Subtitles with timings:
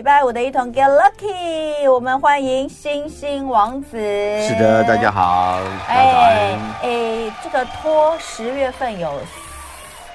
[0.00, 3.98] 礼拜五的一同 Get Lucky，我们欢迎星星王子。
[4.48, 5.60] 是的，大家好。
[5.86, 9.12] 哎哎，这个拖十月份有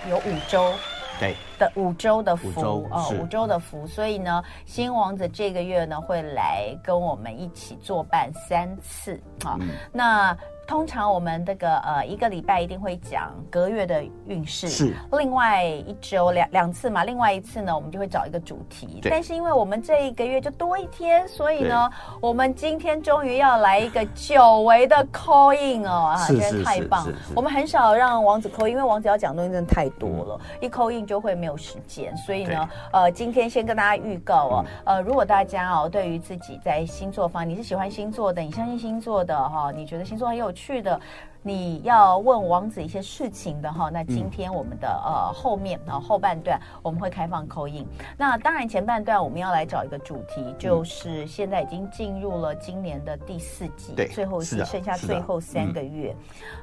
[0.10, 0.74] 有五周，
[1.20, 2.62] 对的五周的福
[2.92, 9.58] 哦，五周的福，所以呢，新王子这个月呢会来跟我们一起作伴三次啊。
[9.60, 10.38] 嗯、那
[10.68, 14.96] 通常我们这个呃一个礼拜一定会讲隔月的运势，是。
[15.12, 19.00] 另外一周两两次嘛，另外一次呢我们就会找一个主题。
[19.04, 21.88] 但是因为我们这一个月就多一天，所以呢，
[22.20, 27.08] 我们今天终于要来一个久违的 call in 哦，啊，真的太棒！
[27.36, 41.00] 我们很少让王子 call in，因为王子要讲的东西真的太多了，嗯、一 call in 就会没有时间，所以呢，呃，今天先跟大家预告哦，嗯、呃，如果大家哦对于自己在星座方，你是喜欢星座的，你相信星座的哈、哦，你觉得星座很有趣的，
[41.44, 47.86] 你要问王子一些事情的哈，那今天我们的、嗯、呃后面啊后半段我们会开放 call in。
[48.18, 56.16] 那当然前半段我们要来找一个主题，就是现在已经进入了今年的第四季，对，最后一季，剩下最后三个月，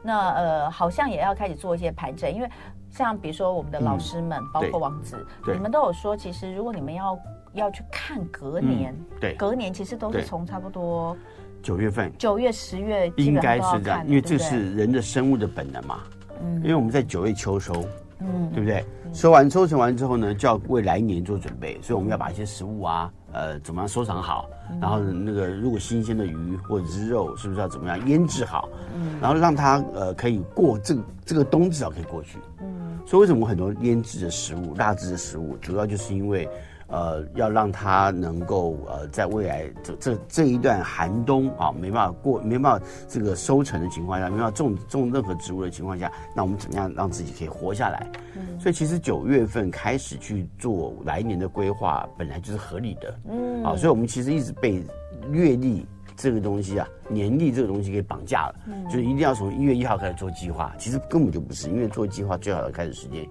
[0.03, 2.51] 那呃好像也要开始做一些盘整，因为
[2.93, 7.19] 像比如说我们的老师们，嗯、包括王子，你们都有说，其实如果你们要
[7.55, 11.17] 要去看隔年，嗯、对，隔年其实都是从差不多。
[11.63, 16.01] 九月份，九月、十月应该是这样，因为这是人的生物的本能嘛。
[16.43, 17.73] 嗯，因为我们在九月秋收，
[18.19, 18.85] 嗯，对不对？
[19.13, 24.49] 收完收成完之后呢，就要为来年做准备，所以我们要把一些食物啊，呃，怎么样收藏好，
[24.81, 28.69] 然后那个如果新鲜的鱼或者是肉，是不是要怎么样腌制好？
[28.97, 32.39] 嗯，然后让它呃可以过这个这个冬至少可以过去。
[32.61, 36.49] 嗯，所以为什么很多腌制的食物、辣制的食物，主要就是因为。
[36.89, 48.07] 呃，要让它能够呃，在未来这这这一段寒冬啊，没办法过，没办法这个收成的情况下，没办法种种任何植物的情况下，那我们怎么样让自己可以活下来？
[48.37, 53.19] 嗯，所以其实九月份开始去做来年的规划，本来就是合理的。
[53.31, 54.85] 嗯，啊，所以我们其实一直被
[55.31, 55.87] 阅历
[56.17, 63.27] 这个东西啊，年历这个东西给绑架了，嗯，就是一定要从一月一号开始做计划，其实根本就不是，因为做计划最好的开始时间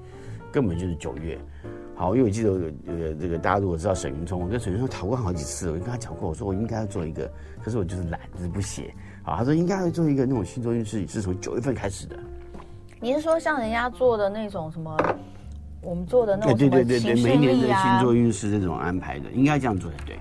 [0.51, 1.39] 根本就是九月。
[1.95, 2.51] 好，因为我记得
[2.87, 7.31] 呃，这个大家如果知道沈云聪，我跟沈云聪讨过好几次，我就跟他讲过，我说我应该要做一个，
[7.63, 8.93] 可是我就是懒，就是不写。
[9.21, 12.17] 好，他说应该要做一个那种星座运势，是从九月份开始的。
[12.99, 14.97] 你是说像人家做的那种什么，
[15.83, 16.57] 我们做的那种？
[16.57, 20.19] 对对对对，每一年的星座运势这种安排的，应该这样做才对，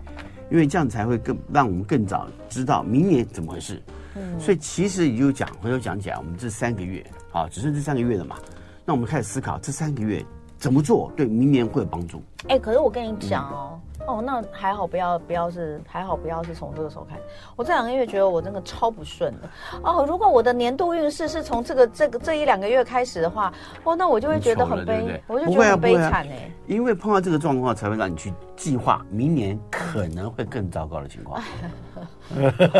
[0.50, 3.82] 因为这样才会更让我们更早知道明年怎么回事。
[4.16, 8.36] 嗯，所以其实也就讲回头讲起来，我们这三个月，啊，只剩这三个月了嘛，
[8.84, 10.24] 那我们开始思考这三个月。
[10.58, 12.22] 怎么做对明年会有帮助？
[12.42, 17.22] 哎、欸，可是我跟你讲哦，嗯、哦，那还好，不要不要是还好，不要是从这个时候开始。
[17.56, 19.48] 我这两个月觉得我真的超不顺的
[19.82, 20.04] 哦。
[20.06, 23.52] 如果我的年度运势是从这个这个这一两个月开始的话，
[23.84, 26.52] 哦，那我就会觉得很悲，对对我就觉得很悲惨哎、欸。
[26.66, 31.42] 因为碰到这个状况，才会让你去计划明年可能会更糟糕的情况。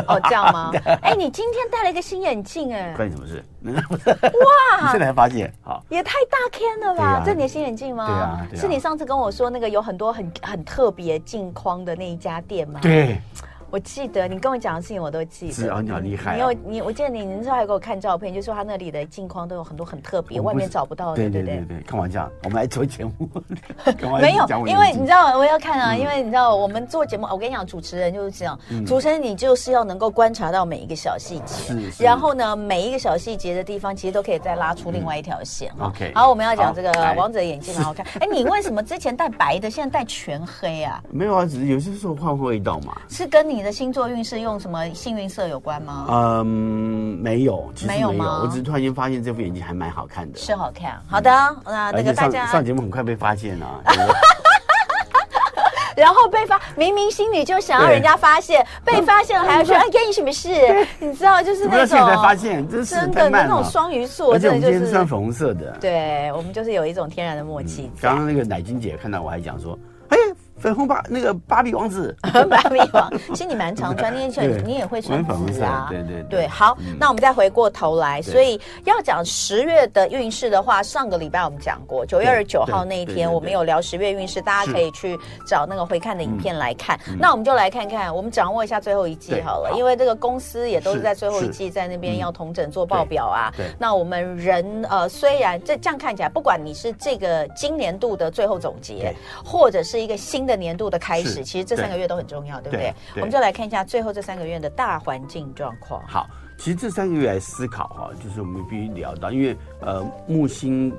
[0.06, 0.72] 哦，这样吗？
[1.02, 3.42] 哎，你今天戴了一个新眼镜，哎，关你什么事？
[3.62, 4.82] 哇！
[4.82, 7.22] 你 现在才发现，好，也太大天了吧？
[7.24, 8.06] 这你的新眼镜吗？
[8.50, 12.80] 对啊，是你上次跟我说那个有很多很很特别镜框的那一家店吗？
[12.82, 13.20] 对。
[13.70, 15.52] 我记得你跟我讲的事情，我都记得。
[15.52, 16.34] 是啊，你好厉害。
[16.34, 21.80] 你有你，我记得你那时候还给我看照片，就说他那里的镜框都有很多很特别，外面找不到的，对对对对。
[21.86, 23.12] 开玩笑，我们来做节目。
[24.20, 35.72] 没有，因为你知道我要看啊，因为你知道我们做节目，我跟你讲，主持人就是这样，主持人你就是要能够观察到每一个小细节，然后呢，每一个小细节的地方，其实都可以再拉出另外一条线。
[35.78, 38.04] OK，好，我们要讲这个王子的眼镜很好看。
[38.18, 41.00] 哎，你为什么之前戴白的，现在戴全黑啊？
[41.10, 43.00] 没有啊，只是有些时候换味道嘛。
[43.08, 43.59] 是跟你。
[43.60, 46.06] 你的星座运势用什么幸运色有关吗？
[46.08, 46.46] 嗯，
[47.20, 48.40] 没有，其实没有，没有吗？
[48.42, 50.98] 我只是突然间发现这副眼镜还蛮好看的，是好看。
[51.06, 51.30] 好的，
[51.66, 53.84] 那那个大家上节目很快被发现 了，
[55.94, 60.48] 然后被发，明明心里就想要人家发现，被发现了还要说 哎，关你什么事？
[60.98, 67.92] 你知道，就是那种现在发现，真的那种双鱼座，而且我们天是穿粉红色的，对，我们就是有一种天然的默契。
[68.00, 69.89] 刚刚那个奶金姐看到我还讲说，哎。
[70.60, 76.46] 粉红芭那个芭比王子， 芭比王，其实你蛮常穿，你也你也会穿粉红色啊，对对对。
[76.46, 86.98] 好，那我们再回过头来，所以要讲十月的运势的话，上个礼拜我们讲过，九月二十九号那一天我们有聊十月运势，大家可以去找那个回看的影片来看。
[87.18, 93.50] 那我们就来看看，我们掌握一下最后一季好了，因为这个公司也都是在最后一季在那边要同整做报表啊。
[93.78, 100.49] 那我们人呃，虽然这这样看起来，不管你是这个今年度的最后总结，或者是一个新的。
[100.50, 102.92] 的年度的开始，其实这三个月都很重要，对不对？
[103.16, 106.02] 我们就来看一下最后这三个月的大环境状况。
[106.06, 110.92] 好，其实这三个月来思考哈，就是我们必须聊到，因为呃木星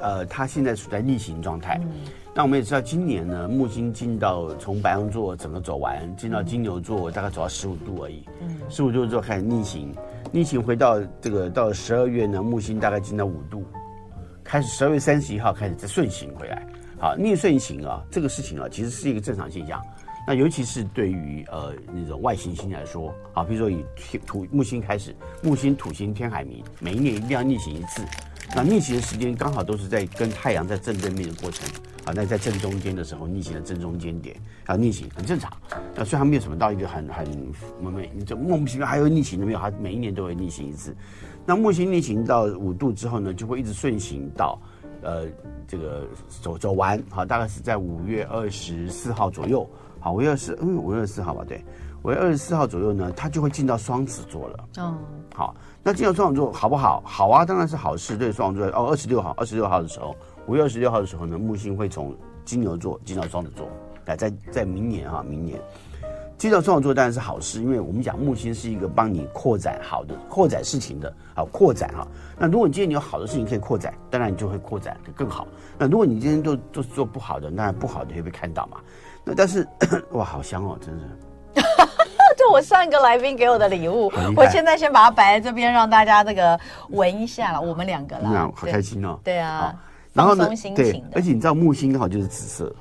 [0.00, 1.90] 呃它现在处在逆行状态，嗯
[2.36, 8.28] 那我们也知道，今年呢，木星进到从白羊座整个走完，进到金牛座，大概走到十五度而已。
[8.40, 9.94] 嗯，十五度之后开始逆行，
[10.32, 13.64] 逆行回到这个到十二月呢，木星大概进到五度，
[14.42, 16.66] 开始十二月三十一号开始再顺行回来。
[16.98, 19.80] 好，逆顺行啊，这个事情啊，其实是一个正常现象。
[20.26, 23.84] 那尤其是对于呃那种外行星来说，啊，比如说以
[24.24, 28.02] 土木星开始，木星、土星、天海冥，每一年一定要逆行一次。
[28.56, 31.68] 那逆行的时间刚好都是在跟太阳在正对面的过程，
[32.04, 35.52] 啊，那在正中间的时候，逆行的正中间点，啊，逆行很正常。
[35.94, 37.28] 那虽然没有什么到一个很很
[37.80, 39.58] 没没，你这莫名其妙还有逆行的没有？
[39.58, 40.96] 它每一年都会逆行一次。
[41.44, 44.58] 那木星逆行到五度之后呢，就会一直顺行到。
[45.04, 45.26] 呃，
[45.68, 46.06] 这个
[46.42, 49.68] 走走完，好，大概是在五月二十四号左右，
[50.00, 51.64] 好，五月二十，嗯，五月二十四号吧，对，
[52.02, 54.68] 五月二十四号左右呢，它就会进到双子座了。
[54.78, 54.96] 哦，
[55.34, 57.02] 好，那进到双子座好不好？
[57.04, 58.16] 好啊，当然是好事。
[58.16, 60.16] 对双子座，哦，二十六号，二十六号的时候，
[60.46, 63.68] 五月二十六号的时候呢，木星会从金牛座进到双子座，
[64.06, 65.60] 来，在在明年啊，明年。
[66.44, 72.06] 进到双子座当然是好事，因为我们讲木星是一个帮你扩展好的扩展事情的，好扩展哈。
[72.38, 75.48] 那如果你今天你有好的事情可以扩展，当然你就会扩展的更好。
[75.78, 78.76] 那如果你今天都都是做不好的，当然不好的会被看到嘛。
[79.24, 79.66] 那但是
[80.12, 81.62] 哇，好香哦，真是！
[82.36, 86.60] 就我上一个来宾给我的礼物，我现在先把它摆在这边，让大家这个
[86.90, 87.58] 闻一下了。
[87.62, 89.18] 我们两个啦，好开心哦。
[89.24, 89.74] 对啊，
[90.12, 90.46] 然后呢，
[90.76, 92.76] 对，而且你知道木星刚好就是紫色。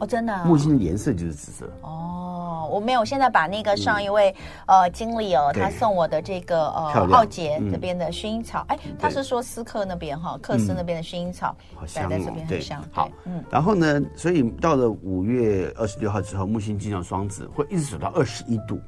[0.00, 1.70] 哦，真的、啊，木星的颜色就是紫色。
[1.82, 4.34] 哦，我没有，现在把那个上一位、
[4.66, 11.56] 嗯、呃经理哦，他送我的这个呃奥杰这边的薰衣草，哎、嗯，他是说斯克那边哈，克斯那边的薰衣草。
[11.94, 12.82] 摆在这边很香。
[12.90, 18.80] 好，嗯，然后呢，所以到了五月二十六号之后，木星进入双子，会一直走到二十一度，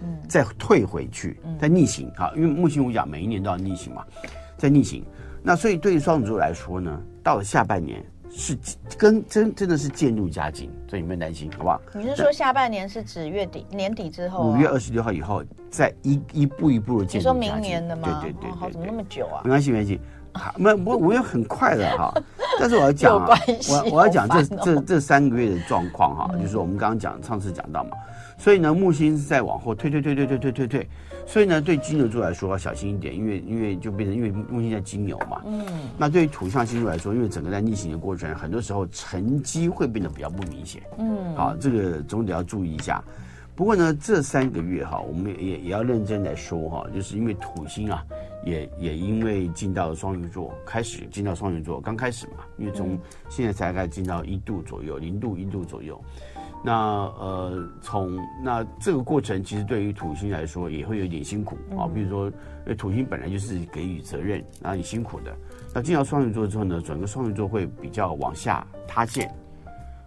[0.00, 4.04] 嗯，再退回去，再逆行啊，因为木星我讲每一年都要逆行嘛，
[4.56, 5.04] 再逆行。
[5.40, 8.04] 那所以对于双子座来说呢，到了下半年。
[8.30, 8.56] 是
[8.96, 11.80] 跟真真的是渐入佳境，所以你们担心好不好？
[11.94, 14.50] 你是说下半年是指月底年底之后？
[14.50, 17.40] 五月二十六号以后，再一一步一步的渐入佳境。
[17.40, 18.20] 你说明年的吗？
[18.22, 19.40] 对对对，对，对，好，怎么那么久啊？
[19.44, 20.00] 没关系没关系，
[20.34, 22.12] 好，没我五月很快的哈。
[22.60, 23.38] 但是我要讲啊，
[23.70, 27.90] 我我要讲这这这三个月的状况哈，就是我们刚刚讲上次讲到嘛。
[28.36, 30.88] 所以呢，木星是在往后退退退退退退退退，
[31.28, 35.62] 所以呢，对金牛座来说要小心一点，因为因为就变成因为木星在金牛嘛，嗯，
[35.98, 43.04] 那对于土象星座来说，因为整个在逆行的过程，很多时候成绩会变得比较不明显，嗯，好，这个总得要注意一下。
[43.54, 48.02] 不过呢，这三个月哈，我们也也要认真来说哈，就是因为土星啊，
[48.44, 52.98] 也也因为进到了双鱼座，开始进到双鱼座，刚开始嘛，因为从
[53.28, 56.00] 现在才开始进到一度左右，零度一度左右。
[56.62, 56.74] 那
[57.18, 61.86] 呃，从那这个过程，其实对于土星来说也会有点辛苦啊。
[61.92, 62.32] 比如说，因
[62.66, 65.34] 为土星本来就是给予责任，然后你辛苦的。
[65.72, 69.32] 那进到双鱼座之后呢，整个双鱼座会比较往下塌陷，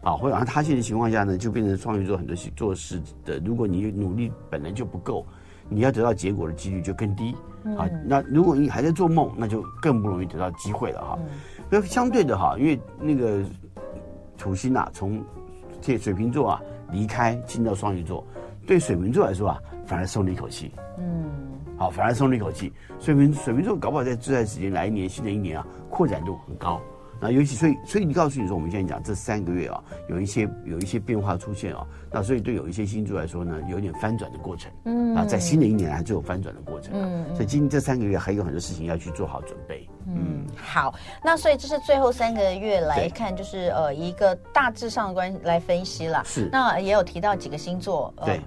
[0.04, 5.26] 啊，会往下塌陷的情况下呢，就变成双鱼座很多做事的，如果你努力本来就不够，
[5.70, 7.34] 你要得到结果的几率就更低
[7.78, 7.88] 啊。
[8.06, 11.20] 那如果你还在做梦，那就更不容易得到机会了哈。
[11.70, 13.42] 那相对的哈，因为那个
[14.38, 15.24] 土星啊，从
[15.82, 16.62] 替水瓶座啊
[16.92, 18.26] 离开，进到双鱼座，
[18.66, 20.72] 对水瓶座来说啊，反而松了一口气。
[20.98, 21.30] 嗯，
[21.78, 22.72] 好，反而松了一口气。
[23.00, 26.80] 水瓶水瓶座搞不好在这段时间来一年新的一年啊，扩展度很高。
[27.24, 31.86] 那尤其所以所以你告诉你说，我们现在讲这三个月啊，有一些有一些变化出现啊。
[32.12, 34.72] 那所以对有一些星座来说呢，有点翻转的过程。
[34.86, 36.94] 嗯，啊在新的一年还是有翻转的过程。
[36.96, 39.88] 嗯，所以今这三个月还有很多事情要去做好准备。
[40.08, 40.94] 嗯，好，
[41.24, 46.24] 那所以这是最后三个月来看，就是呃一个大致上的关系来分析了。
[46.26, 48.14] 是，那也有提到几个星座。
[48.18, 48.42] 呃、对。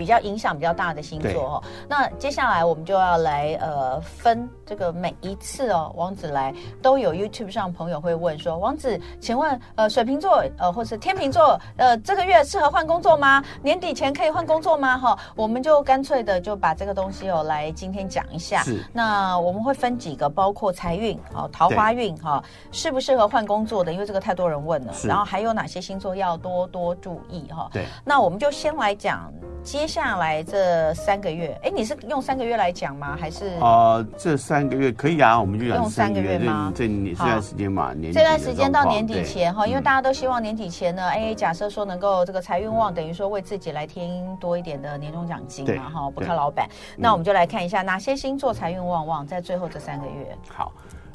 [0.00, 13.44] 比较影响比较大的星座哦，那接下来我们就要来呃分这个每一次哦，王子来都有 YouTube 上朋友会问说，王子，请问呃水瓶座呃或是天秤座呃这个月适合换工作吗？
[13.62, 14.96] 年底前可以换工作吗？
[14.96, 18.62] 哈，我们就干脆的就把这个东西哦来今天讲一下。
[18.62, 22.42] 是，那我们会分几个，包括财运哦、桃花运哈，
[22.72, 23.92] 适不适合换工作的？
[23.92, 24.94] 因为这个太多人问了。
[25.04, 27.68] 然后还有哪些星座要多多注意哈？
[27.70, 29.30] 对，那我们就先来讲
[29.62, 29.89] 接。
[29.90, 33.18] 接下来这三个月，哎，你是用三个月来讲吗？
[33.20, 33.56] 还是？
[33.60, 36.72] 呃，这三个月可以啊，我们就讲用三个月吗？
[36.72, 46.68] 这这这段时间嘛，年这段时间到年底前哈，因为大家都希望年底前呢，哎，假设说能够这个财运旺，等于说为自己来添多一点的年终奖金嘛，哈，不靠老板。
[46.96, 50.38] 那我们就来看一下哪些星座财运旺旺，在最后这三个月。
[50.46, 50.72] 好，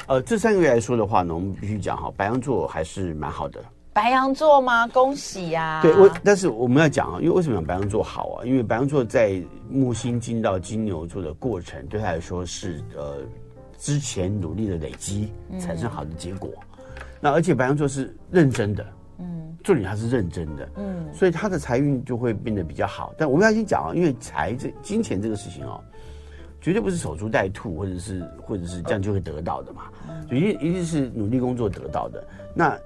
[0.08, 3.58] 呃，这三个月来说的话呢，我们必须讲哈，白羊座还是蛮好的。
[3.96, 4.86] 白羊座吗？
[4.90, 5.82] 恭喜呀、啊！
[5.82, 8.46] 对，我但是我们要讲啊，因为为什么讲白羊座好啊？
[8.46, 13.20] 因为白羊座在木星进到金牛座的过程，对他来说是呃
[13.78, 16.50] 之前努力的累积产生好的结果。
[16.58, 16.86] 嗯、
[17.22, 18.86] 那而且白羊座是认真的，
[19.20, 23.14] 嗯，重点他是认真的，嗯，所以他的财运就会变得比较好。
[23.18, 25.82] 但我们要先讲啊，因为财这金钱这个事情哦，
[26.60, 29.84] 绝对不是守株待兔，或者是或者是这样就会得到的嘛，
[30.30, 32.22] 就一定一定是努力工作得到的。
[32.54, 32.78] 那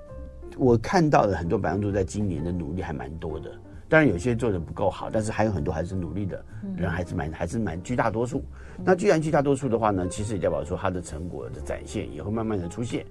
[0.59, 3.49] 我看到的很多白羊座在今年的努力还蛮多的。
[3.87, 6.45] 当然有些做的不够好，但是还有很多还是努力的
[6.77, 8.43] 人，还是蛮还是蛮居大多数。
[8.83, 13.03] 那既然居大多数的话呢，其实也代表说他的成果的展现也会慢慢的出现。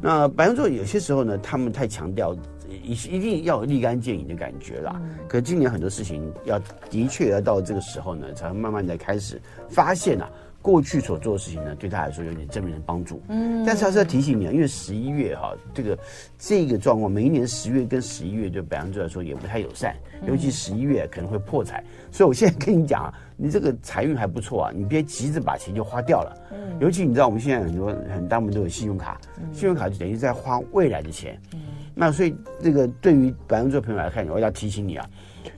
[0.00, 2.34] 那白羊座有些时候呢，他们太强调
[2.82, 4.98] 一一定要有立竿见影的感觉啦。
[5.28, 9.38] 可今年很多事情要的确要到这个时候呢，才会慢慢的开始
[9.68, 10.30] 发现啊。
[10.66, 13.22] 过去所做的事情呢，对他来说有点正面的帮助。
[13.28, 15.96] 嗯，但是还是要提醒你啊，因为十一月哈，这个
[16.36, 19.94] 这个状况，每一年十月跟十一月对白羊座来说也不太友善，
[20.26, 21.84] 尤其十一月可能会破财。
[22.10, 26.36] 所以我现在跟你讲啊，你这个财运还不错啊，你别急着把钱就花掉了。
[26.50, 29.20] 嗯，尤其你知道我们现在很多很大部分都有信用卡，
[29.52, 31.40] 信用卡就等于在花未来的钱。
[31.54, 31.60] 嗯，
[31.94, 35.08] 那所以这个对于白羊座朋友来看，我要提醒你啊，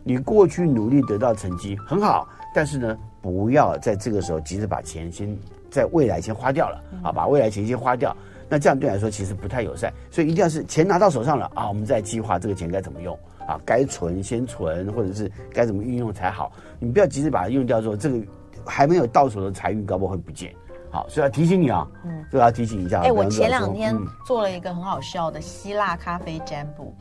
[0.04, 2.94] 你过去努力得到成绩很好，但是呢。
[3.20, 5.36] 不要在这个时候急着把钱先
[5.70, 8.16] 在未来先花掉了啊，把未来钱先花掉，
[8.48, 16.52] 那这样对你来说其实不太友善，所以一定要是钱拿到手上了啊，我们再计划这个钱该怎么用啊，该存先存，或者是该怎么运用才好。
[16.78, 18.20] 你不要急着把它用掉之后，这个
[18.64, 20.54] 还没有到手的财运，搞不好会不见。
[20.90, 23.00] 好，所以要提醒你啊，嗯，所以要提醒一下。
[23.00, 23.94] 哎、欸，我前两天
[24.24, 26.94] 做了一个很好笑的希腊咖啡占卜。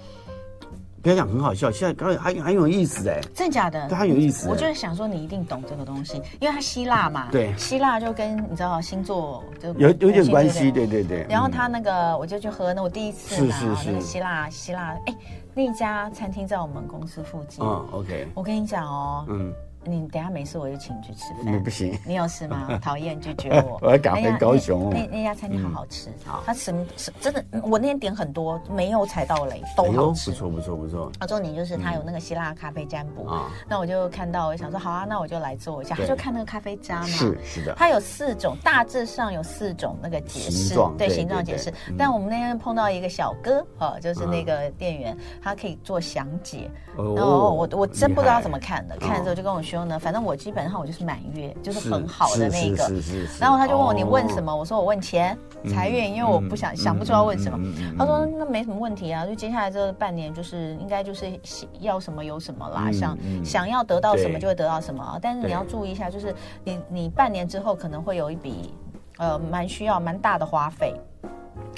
[1.02, 3.88] 不要讲很好笑，现在刚刚还很有意思哎，真的假的？
[3.88, 4.50] 对，很有意思。
[4.50, 11.26] 我就是想说，你一定懂这个东西，因为它希腊嘛，对，希腊就跟你知道星座就有有点关系，对对对。
[11.30, 15.16] 然后他那个，我就去喝，那我第一次嘛，那个希腊希腊，哎，
[15.54, 17.64] 那家餐厅在我们公司附近。
[17.64, 18.28] 嗯，OK。
[18.34, 19.54] 我跟你讲哦，嗯。
[19.88, 21.64] 你等下没事，我就请你去吃饭。
[21.64, 22.78] 不行，你有事吗？
[22.84, 23.80] 讨厌拒绝我。
[23.88, 24.90] 我要赶回高雄。
[24.92, 26.10] 那那家餐厅好好吃，
[26.46, 30.32] 他什么什真的，我那天点很多，没有踩到雷，都好吃。
[30.32, 31.12] 不错不错不错。
[31.20, 33.50] 啊，重点就是他有那个希腊咖啡占卜啊。
[33.68, 35.96] 那我就看到，我想说好啊，那我就来做一下。
[35.96, 37.74] 他就看那个咖啡渣嘛，是是的。
[37.76, 41.74] 他有四种，大致上有四种那个解释，对形状解释。
[41.98, 46.70] 但我们那天碰到一个小哥，哈，就是那个店员，他可以做详解。
[46.96, 50.58] 然后我我真不知道怎么看的，看了之后就跟我说呢，反正我基本。
[50.58, 52.92] 基本上我就是满月，就是很好的那个。
[53.40, 54.56] 然后他就问我，你问什么？
[54.56, 55.38] 我说我问钱
[55.70, 57.60] 财运，因为我不想想不出要问什么。
[57.96, 61.40] 他说那没什么问题啊，就接下来这半年就是应该就是
[61.80, 63.16] 要什么有什么啦，想
[63.46, 65.20] 想要得到什么就会得到什么。
[65.22, 68.74] 但是你要注意一下，就是你你半年之后可能会有一笔
[69.20, 70.96] 呃蛮需要蛮大的花费。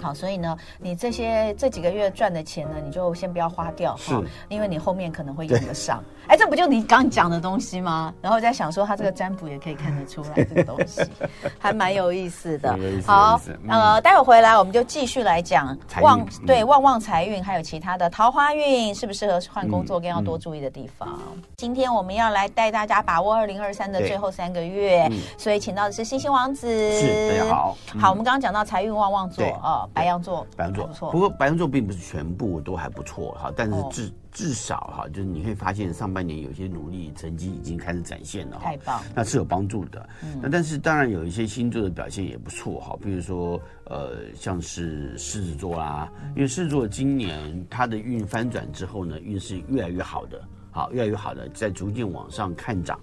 [0.01, 6.03] 好，所以呢，你这些这几个月赚的钱呢，你就先不要花掉哈，因为你后面可能会用得上。
[6.27, 8.13] 哎，这不就你刚讲的东西吗？
[8.21, 11.01] 然后在想说，他这个占卜也可以看得出来这个东西，
[11.57, 12.77] 还蛮有意思的。
[13.05, 21.19] 好，呃，待会回来我们就继续来讲旺，对，旺旺财运，还有其他的桃花运，适不适合换工作，更要多注意的地方。
[21.57, 26.69] 今天我们要来带大家把握二零二三的最后三个月，所以请到的是星星王子。
[26.99, 27.75] 是，大家好。
[27.99, 29.88] 好，我们刚刚讲到财运旺旺座啊。
[29.93, 31.11] 白羊座，白羊座不错。
[31.11, 40.07] 不过白羊座并不是全部都还不错哈，但是至至少哈，就是你可以发现上半年有些努力成绩已经开始展现了哈，太棒，那是有帮助的。
[40.41, 50.41] 那但是当然有一些星座的表现也不错哈，比如说呃，像是狮子座啦，因为狮子座今年它的运翻转之后呢，运势越来越好的，
[50.71, 52.99] 好，越来越好的，在逐渐往上看涨。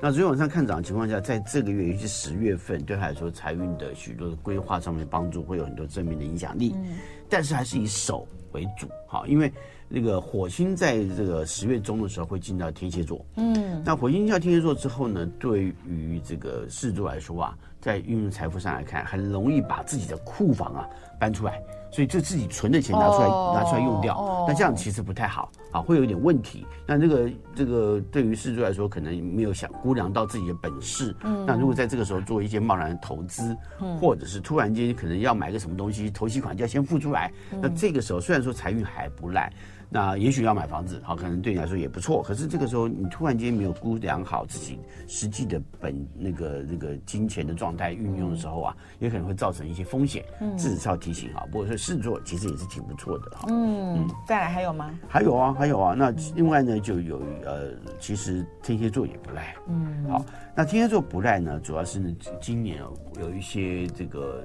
[0.00, 6.72] 那昨天往上看涨的情况下，在这个月，尤其十月份，对他来说，财运的许多的规划上面帮助会有很多正面的影响力。
[6.76, 6.96] 嗯，
[7.28, 9.52] 但是还是以守为主，哈，因为
[9.88, 13.24] 那个火星在这个十月中的时候会进到天蝎座。
[13.36, 20.88] 嗯，那火星进到天蝎座之后呢，对于这个狮子座来说啊，在运用财富上来看，很容易把自己的库房啊
[21.20, 21.62] 搬出来。
[21.92, 26.66] 所以就自己存的钱拿出来拿出来用掉，那这样其实不太好啊，会有点问题。
[26.86, 31.14] 那这个这个对于事主来说，可能没有想估量到自己的本事。
[31.22, 33.54] 嗯，那如果在这个时候做一些贸然的投资，
[34.00, 37.30] 或者是突然间可能要买个什么东西，头期款就要先付出来，
[37.60, 39.52] 那这个时候虽然说财运还不赖。
[39.92, 42.22] 那也许要买房子，好，可能对你来说也不错。
[42.22, 50.24] 可是这个时候，你突然间没有估量好自己实际的本那个那个金钱的状态运用的时候啊，也可能会造成一些风险。
[50.40, 51.44] 嗯，这是要提醒啊。
[51.52, 53.46] 不过说试做其实也是挺不错的哈。
[53.50, 54.98] 嗯，再来还有吗？
[55.06, 55.94] 还有啊，还有啊。
[55.94, 59.54] 那另外呢，就有呃，其实天蝎座也不赖。
[59.68, 62.78] 嗯，好，那天蝎座不赖呢，主要是呢，今年
[63.20, 64.42] 有一些这个。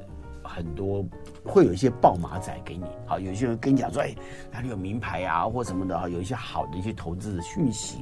[0.58, 1.06] 很多
[1.46, 4.12] 会有一些爆马仔给你，好，有些人跟你讲说，哎，
[4.52, 8.00] 哪里有名牌啊，或什么的，哈，有一些好的一些投资的讯息，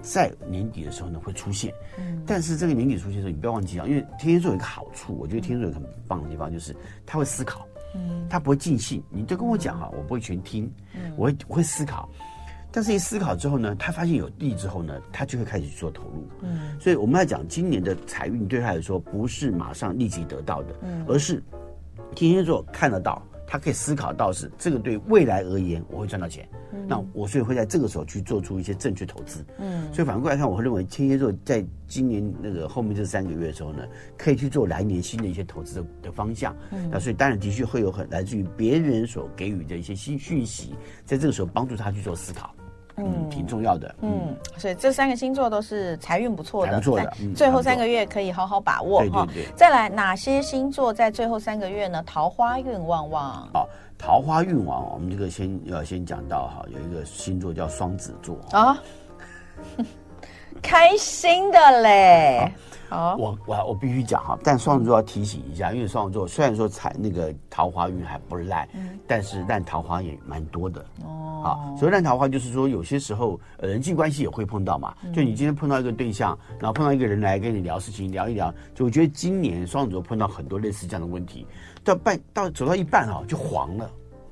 [0.00, 1.70] 在年底的时候呢会出现。
[1.98, 6.74] 嗯，但是这个年底出现的时候，你不要忘记啊，因为天蝎座有一个好处，我觉得天蝎座有很棒的地方，就是
[7.04, 7.66] 他会思考。
[7.94, 9.02] 嗯，他不会尽兴。
[9.10, 12.08] 你就跟我讲哈，我不会全听，嗯，我会我会思考。
[12.70, 16.28] 但是，一思考之后呢，他发现有利之后呢，他就会开始去做投入。
[16.42, 21.42] 嗯，所以我们要讲今年的财运对他来说不是马上立即得到的，嗯，而是
[22.14, 26.48] 天蝎座看得到，他可以思考到是这个对未来而言我会赚到钱。
[26.70, 29.42] 嗯，那我所以会在这个时候去做出一些正确投资。
[29.58, 33.86] 嗯，所以反过来看，我会认为天蝎座在今年那个后面这三个月的时候呢，
[34.18, 36.54] 可以去做来年新的一些投资的的方向。
[36.72, 40.74] 嗯，那所以当然的确会有很来自于别人所给予的一些新讯息，
[41.06, 42.54] 在这个时候帮助他去做思考。
[42.98, 43.94] 嗯，挺重要的。
[44.02, 47.12] 嗯，所以这三个星座都是财运不错的，不错的。
[47.34, 49.26] 最后三个月可以好好把握哈。
[49.54, 52.02] 再来，哪些星座在最后三个月呢？
[52.04, 53.48] 桃花运旺旺。
[53.52, 58.78] 好，桃花运旺，我们这个先要先讲到哈，有一个星座叫双子座啊，
[60.60, 62.52] 开心的嘞。
[62.88, 71.42] 好，我我我必须讲哈，但双子座要提醒一下，因为双子座虽然说彩那个桃花运还不赖，嗯，但是烂桃花也蛮多的哦。
[71.44, 81.46] 好，所以烂桃花就是说有些时候人际关系也会碰到嘛，就你今天碰到一个对象，然后碰到一个人来跟你聊事情，聊一聊，就我觉得今年双子座碰到很多类似这样的问题，
[81.84, 83.90] 到半到走到一半哈就黄了。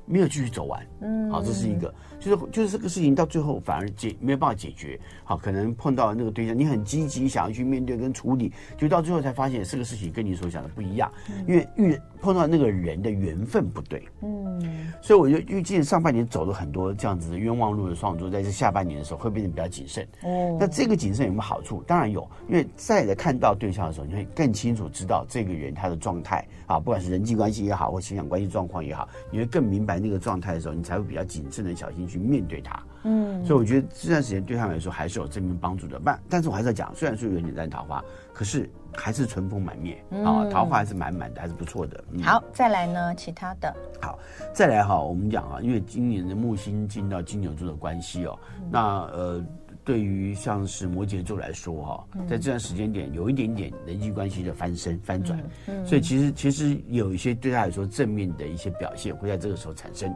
[0.09, 11.11] 没有继续走完，嗯，好，这是一个，就是就是这个事情到最后反而解没有办法解决，好，可能碰到那个对象，你很积极想要去面对跟处理，就到最后才发现这个事情跟你所想的不一样，
[11.47, 21.83] 因为遇碰到那个人的缘分不对，嗯，所以我就预计上半年走了很多这样子的冤枉路的创作，在这下半年的时候会变得比较谨慎，哦，那这个谨慎有没有好处？
[21.85, 29.97] 当然有，因为再来看到对象的时候，你会更清楚知道这个人他的状态啊，不管是人际关系也好，或情感关系状况也好，你会更明白。
[29.97, 32.81] 那个状态的时候，你才会比较谨慎的小心去面对它。
[33.03, 36.01] 嗯，所以我觉得这段时间对他来说还是有正面帮助的。
[36.03, 42.03] 但但是我还是要讲，虽然说有点烂桃花，可是还是春风满面啊，桃花还是满满的，还是不错的。
[42.23, 43.73] 好，再来呢，其他的。
[44.01, 44.17] 好，
[44.53, 48.37] 再来哈，我们讲啊，因为今年的木星进到金牛座的关系哦，
[48.71, 49.45] 那呃。
[49.85, 55.41] 对于像是摩羯座来说，哈，在这段时间点有一点点人际关系的翻身翻转，
[55.85, 60.13] 所以其实其实有一些对他来说正面的一些表现会在这个时候产生。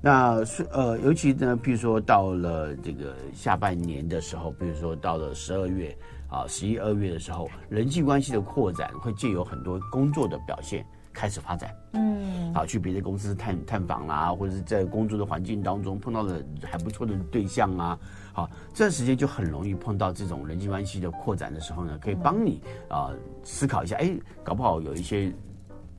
[0.00, 5.96] 那是呃，尤其呢，比如说到了这个下半年的时候，比如说到了十二月
[6.28, 11.74] 啊、十一二月的时候，人际关系的扩展会借由很多工作的表现开始发展。
[11.94, 17.98] 嗯，好，去别的公司探探访啦，或者是在工作的环境当中碰到了还不错的对象啊。
[18.32, 24.12] 好，这段时间就很容易碰到这种人际关系的扩展的时候呢，可以帮你啊、呃、思考一下，哎，
[24.44, 25.32] 搞不好有一些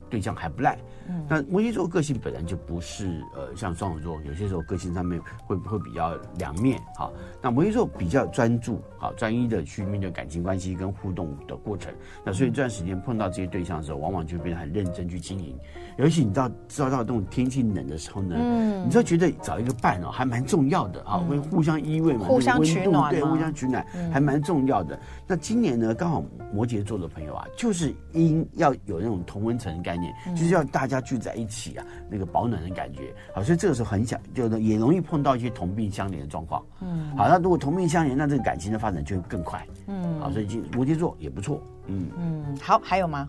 [0.08, 0.78] 对象还不赖。
[1.10, 6.80] 嗯，那摩羯座个性本来就不是呃像双子座，有些时候个性上面会会比较两面。
[6.96, 7.10] 哈，
[7.42, 11.92] 那摩羯座比较专注，好专一的去面对感情关系跟互动的过程。
[12.24, 15.58] 那所以这段时间碰到这些对象的时候，往往就变得很认真去经营。
[15.98, 24.98] 尤其你知道，知道到这种天气冷的时候呢，嗯，你就觉得找一个伴哦，还蛮重要的哈，会互相依偎嘛，互相取暖，对，互相取暖，还蛮重要的。
[25.26, 33.14] 那今年呢，刚好摩羯座的朋友啊，就是因要有那种同温层的概念，就是要大家聚在一起啊，那个保暖的感觉。
[33.34, 36.64] 好，所以这个时候很想，就是也容易碰到一些同病相怜的状况。
[36.80, 39.66] 嗯，好，那如果同病相怜，那这个感情的发展就会更快。
[39.86, 41.62] 嗯，好，所以摩羯座也不错。
[41.86, 43.28] 嗯嗯，好，还有吗？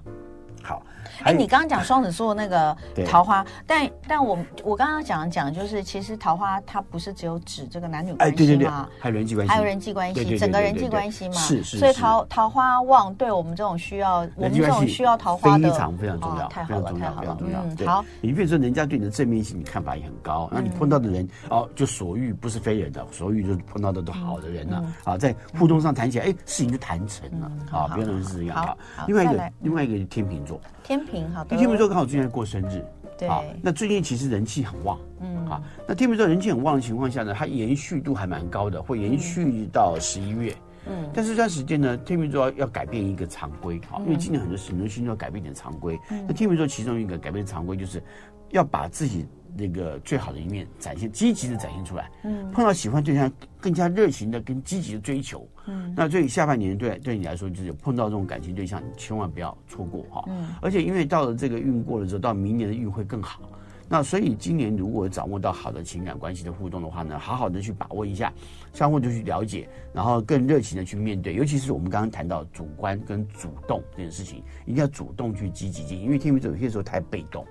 [0.63, 0.84] 好，
[1.24, 2.76] 哎，你刚刚讲双子座那个
[3.08, 8.67] 桃花，但但我我刚刚讲讲就是，其实桃花它不是只有指这个男女关系嘛，哎，对对对，
[9.00, 30.51] 还有人际关系，还有人际关系，整个人际关系嘛，是是，所以桃桃花旺对我们这种需要，我们这种需要桃花的非常非常重要，太好了，太好了，嗯，好，你比如说人家对你的正面性你看法也很高，那你碰到的人哦，就所遇不是非人的，所遇就是碰到的都好的人了，啊，在互动上谈起来，哎，事情就谈成了，啊，不要认为是这样，好，另外一个另外一个天秤座。
[30.84, 32.84] 天平好，天秤座刚好最近在过生日，
[33.18, 33.30] 对，
[33.62, 40.56] 那最近其实人气很旺，嗯，啊，那天秤座人气很旺的情况下呢，它延续度还蛮高的，会延续到十一月，
[40.88, 48.02] 嗯，但是这段时间呢，天秤座要改变一个常规，好，因为今年很多很多星座改变点常规，那天秤座其中一个改变常规就是
[48.50, 49.28] 要把自己。
[49.54, 52.10] 那个最好的一面展现，积极的展现出来。
[52.24, 55.46] 嗯，碰到喜欢对象，更加热情的跟积极的追求。
[55.67, 60.24] 嗯，那所以下半年对对你来说，就是碰到这种感情对象，你千万不要错过哈。
[60.28, 63.41] 嗯，而且因为到了这个运过了之后，到明年的运会更好。
[63.88, 68.32] 那所以今年如果掌握到好的情感关系的互动的话呢，好好的去把握一下，
[68.71, 71.34] 相互的去了解，然后更热情的去面对。
[71.34, 77.45] 尤其是我们刚刚谈到主观跟主动这件事情，一定要主动去积极进行，因为天秤座有些时候太被动。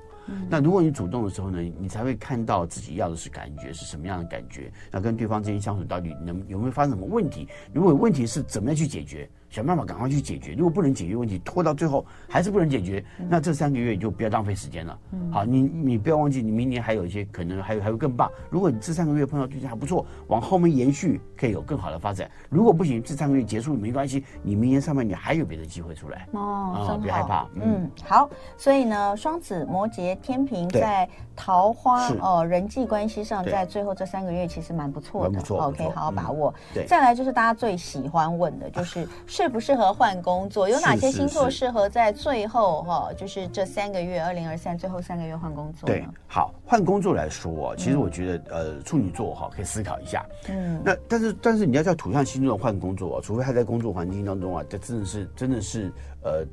[0.48, 4.72] 那如果你主动的时候呢，你才会看到自己要的是感觉是什么样的感觉。
[4.90, 7.48] 那跟对方之间相处到底能有没有发生什么问题？
[7.72, 9.28] 如果问题是怎么样去解决？
[9.50, 10.54] 想办法赶快去解决。
[10.54, 14.98] 如果不能解决问题，拖到最后还是不能解决，那这三个月就不要浪费时间了。
[15.12, 18.30] 嗯，好，你你不要忘记，你明年还有一些可能还有还会更棒。
[18.48, 22.30] 如果你这三个月碰到对象还不错，往后面延续可以有更好的发展。
[22.48, 26.28] 如果不行，这三个月结束没关系，你明年上半年还有别的机会出来。
[26.32, 27.46] 哦，别害怕。
[27.54, 28.30] 嗯，好。
[28.56, 35.40] 所以呢，双子、摩羯、天平在桃花哦人际关系上，在最后这三个月其实蛮不错的。
[35.48, 36.54] ，OK，好好把握。
[36.72, 39.08] 对，再来就是大家最喜欢问的，就是
[39.40, 40.68] 适不适合换工作？
[40.68, 45.86] 有哪些星座适合在最后哈，就是这三个月，二零二三最后三个月换工作？
[45.86, 50.26] 对，好，换工作来说，其实我觉得呃，处女座哈可以思考一下。
[50.48, 55.90] 嗯，那但是但是你要叫土象星座换工作，除非他在工作环境当中啊，这真的是真的是
[56.22, 56.44] 呃。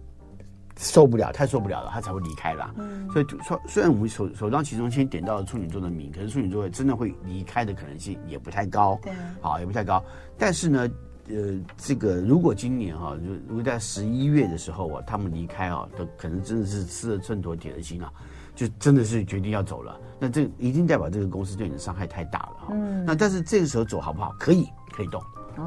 [0.79, 2.71] 受不了，太受不了了，他才会离开啦。
[2.77, 8.95] 嗯，所以说，虽然我们首首当其冲先点到了处女座的名，可是处女座真的会离开的可能性也不太高。
[9.01, 9.99] 对，好，也不太高。
[10.37, 10.87] 但是呢，
[11.29, 18.11] 呃，这个如果今年哈、啊，就如果在十一月的时候啊，他们离开啊，都可能真的是吃了秤砣铁了心啊，
[18.55, 19.99] 就真的是决定要走了。
[20.19, 22.67] 那这一定代表这个公司对你的伤害太大了哈。
[22.71, 24.33] 嗯，那但是这个时候走好不好？
[24.39, 25.21] 可以，可以动。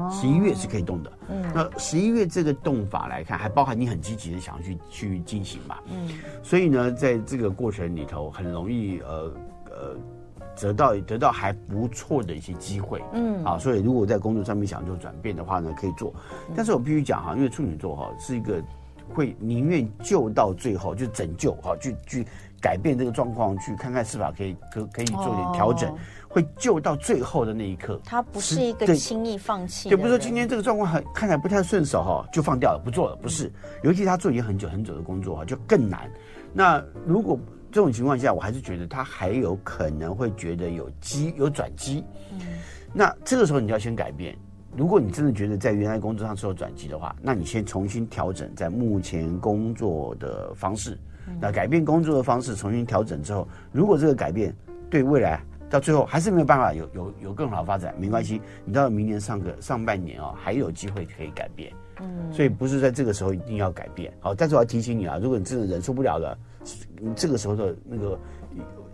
[0.09, 6.07] 十一月是可以动的，嗯，那十一月这个动法来看，还包含你很积极的想要去去进行嘛，嗯，
[6.41, 9.33] 所以呢，在这个过程里头，很容易呃
[9.65, 9.97] 呃
[10.59, 16.13] 得到得到还不错的一些机会，嗯，啊，所以如果在工作上面想做转变的话呢，可以做，
[16.55, 18.61] 但是我必须讲哈，因为处女座哈是一个
[19.13, 22.25] 会宁愿救到最后，就拯救哈，去去
[22.61, 25.93] 改变这个状况，去看看是否可以可可以做点调整。
[26.33, 29.89] 会救到最后的那一刻，他不是一个轻易放弃。
[29.89, 33.51] 就不是说今天这个状况很看起来不太顺手哈，就放掉了，不做了，不是。
[33.83, 36.09] 尤其他做已经很久很久的工作哈，就更难。
[36.53, 37.37] 那如果
[37.71, 42.03] 这种情况下，我还是觉得他还有可能会觉得有机有转机。
[42.33, 42.39] 嗯，
[42.93, 44.37] 那这个时候你要先改变。
[44.75, 50.97] 如果你真的觉得在原来工作上是有转机的话，那你先重新调整在目前工作的方式。
[51.39, 54.55] 那改变工作的方式，重新调整之后，如果这个改变
[54.89, 55.41] 对未来。
[55.69, 66.37] 到最后还是没有办法有有有更好的发展，没关系，你到了明年上个上半年哦，还有机会可以改变，嗯，所以不是在这个时候一定要改变，好，但是我要提醒你啊，如果你真的忍受不了了，
[67.01, 68.19] 你这个时候的那个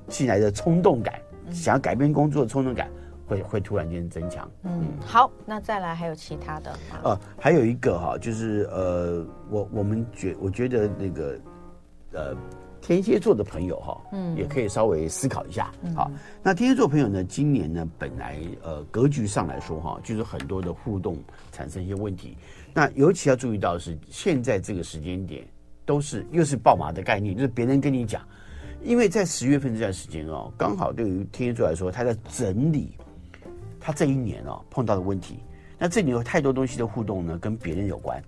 [0.08, 1.20] 进来的冲动感，
[1.52, 2.90] 想要改变工作的冲动感
[3.28, 11.40] 会会突然间增强，嗯，好，那再来还有其他的，呃，还有一个哈，就是呃，我我们觉我觉得那个
[12.14, 12.36] 呃。
[12.80, 15.74] 天蝎座的朋友哈，嗯，也可以稍微思考一下。
[15.94, 16.10] 好，
[16.42, 21.18] 那天蝎座朋友呢，今年呢，本来呃格局上来说哈，就是很多的互动
[21.52, 22.38] 产生一些问题。
[22.74, 25.46] 那尤其要注意到是，现在这个时间点
[25.88, 28.22] 都是又是爆马的概念，就是别人跟你讲，
[28.84, 32.96] 因为在十月份这段时间哦，刚好对于天蝎座来说，他在整理
[33.80, 35.40] 他这一年哦碰到的问题。
[35.80, 38.22] 那这里有太多东西的互动呢，跟别人有关。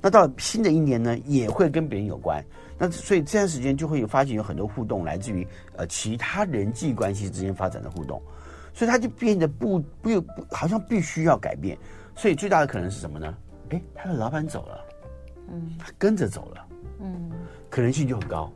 [0.00, 2.42] 那到新的一年呢，也会跟别人有关。
[2.78, 5.46] 那所以这段时间就会有发现有很多互动来自于
[5.76, 8.20] 呃其他人际关系之间发展的互动，
[8.72, 11.76] 所以他就变得不不不好像必须要改变。
[12.16, 13.34] 所以最大的可能是什么呢？
[13.68, 14.84] 哎，他的老板走了，
[15.52, 16.66] 嗯，他跟着走了，
[17.00, 17.30] 嗯，
[17.68, 18.50] 可能性就很高。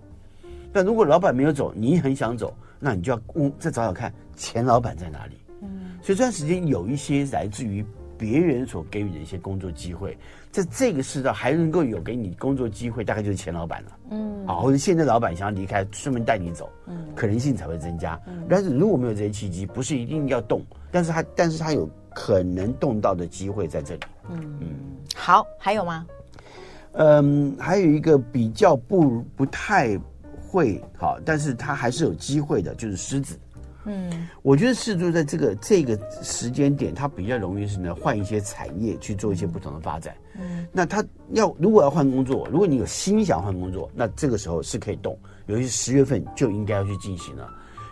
[0.72, 5.36] 但如果老板没有走，你很想走，那你就要问再找找看前老板在哪里。
[5.62, 7.84] 嗯，所以这段时间有一些来自于。
[8.18, 10.16] 别人所给予的一些工作机会，
[10.50, 13.98] 在这个世道还能够有给你工作机会，大概就是前老板了。
[14.08, 18.18] 嗯，啊，或者现在老板想要离开，顺便带你走，嗯，可能性才会增加。
[18.26, 24.00] 嗯，但是如果没有这些契机，不是一定要动，但是他，但是他有可能动到的机会在这里。
[24.30, 24.68] 嗯嗯，
[25.14, 26.06] 好，还有吗？
[26.96, 29.98] 嗯，还有一个比较不不太
[30.48, 33.38] 会好，但是他还是有机会的，就是狮子。
[33.88, 40.12] 嗯，我觉得狮子在这个这个时间点，他比较容易是呢换一些产业去做一些不同的发展。
[40.36, 41.04] 嗯，那他
[41.34, 47.48] 要如果要换工作，如果你有心想换工作，那这个时候是可以动，尤其十月份就应该要去进行了，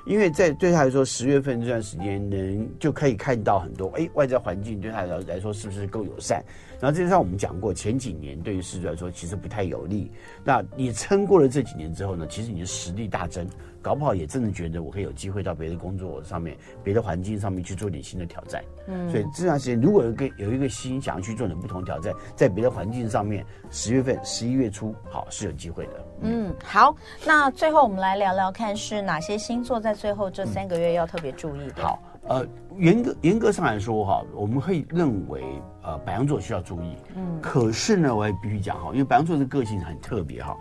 [0.07, 6.45] 因为在对他来说，十月份这段时间能就可以看到很多，哎，外在环境对他来来说是不是够友善？
[6.81, 10.11] 然后这就像我们讲过，前几年对于狮子来说其实不太有利。
[10.45, 13.47] 那你撑过了这几年之后呢，其实你的实力大增。
[13.85, 18.65] 搞不好也真的觉得我可以有机会到别的工作上面、别的环境上面去做点新的挑战。
[18.89, 26.07] 嗯，所以这段时间如果有一个有一个心想要去做点不同挑战，在别的环境上面，十月份、十一月初，好是有机会的。
[26.23, 31.83] 嗯，好，那最后我们来聊聊看是哪些星座在最后这三个月要特别注意的。
[31.83, 32.47] 好，呃，
[32.79, 35.45] 严格严格上来说哈，我们会认为
[35.83, 36.97] 呃白羊座需要注意。
[37.15, 40.57] 嗯，可是呢，我也必须讲哈，因为白羊座的个性很特别哈，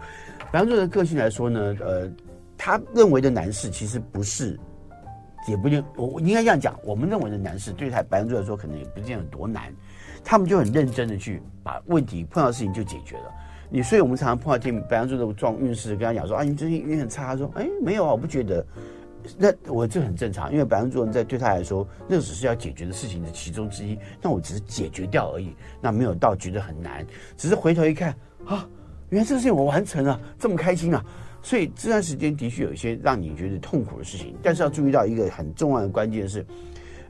[0.52, 2.12] 白羊座的个性来说呢，呃。
[2.66, 4.58] 他认为的难事其实不是
[5.50, 9.64] 也不一定，我应该这样讲，我们认为的难事，对他白羊座来说，可能也不见得多难。
[10.24, 13.30] 他们就很认真的去把问题碰到事情就解决了。
[13.70, 17.26] 你所以，我们常常碰到天白羊座的状运势，跟他讲说啊，你最近运很差。
[17.26, 18.66] 他说，哎，没有啊，我不觉得。
[19.38, 24.00] 那我这很正常，因为白羊座人在对他来说，那只是要解决的事情的其中之一。
[24.22, 27.06] 那我只是解决掉而已，那没有到觉得很难。
[27.36, 28.66] 只是回头一看啊，
[29.10, 31.04] 原来这个事情我完成了，这么开心啊！
[31.44, 36.44] 所以这段时间的确有一些让你觉得痛苦的事情，但是要注意到一个很重要的关键是，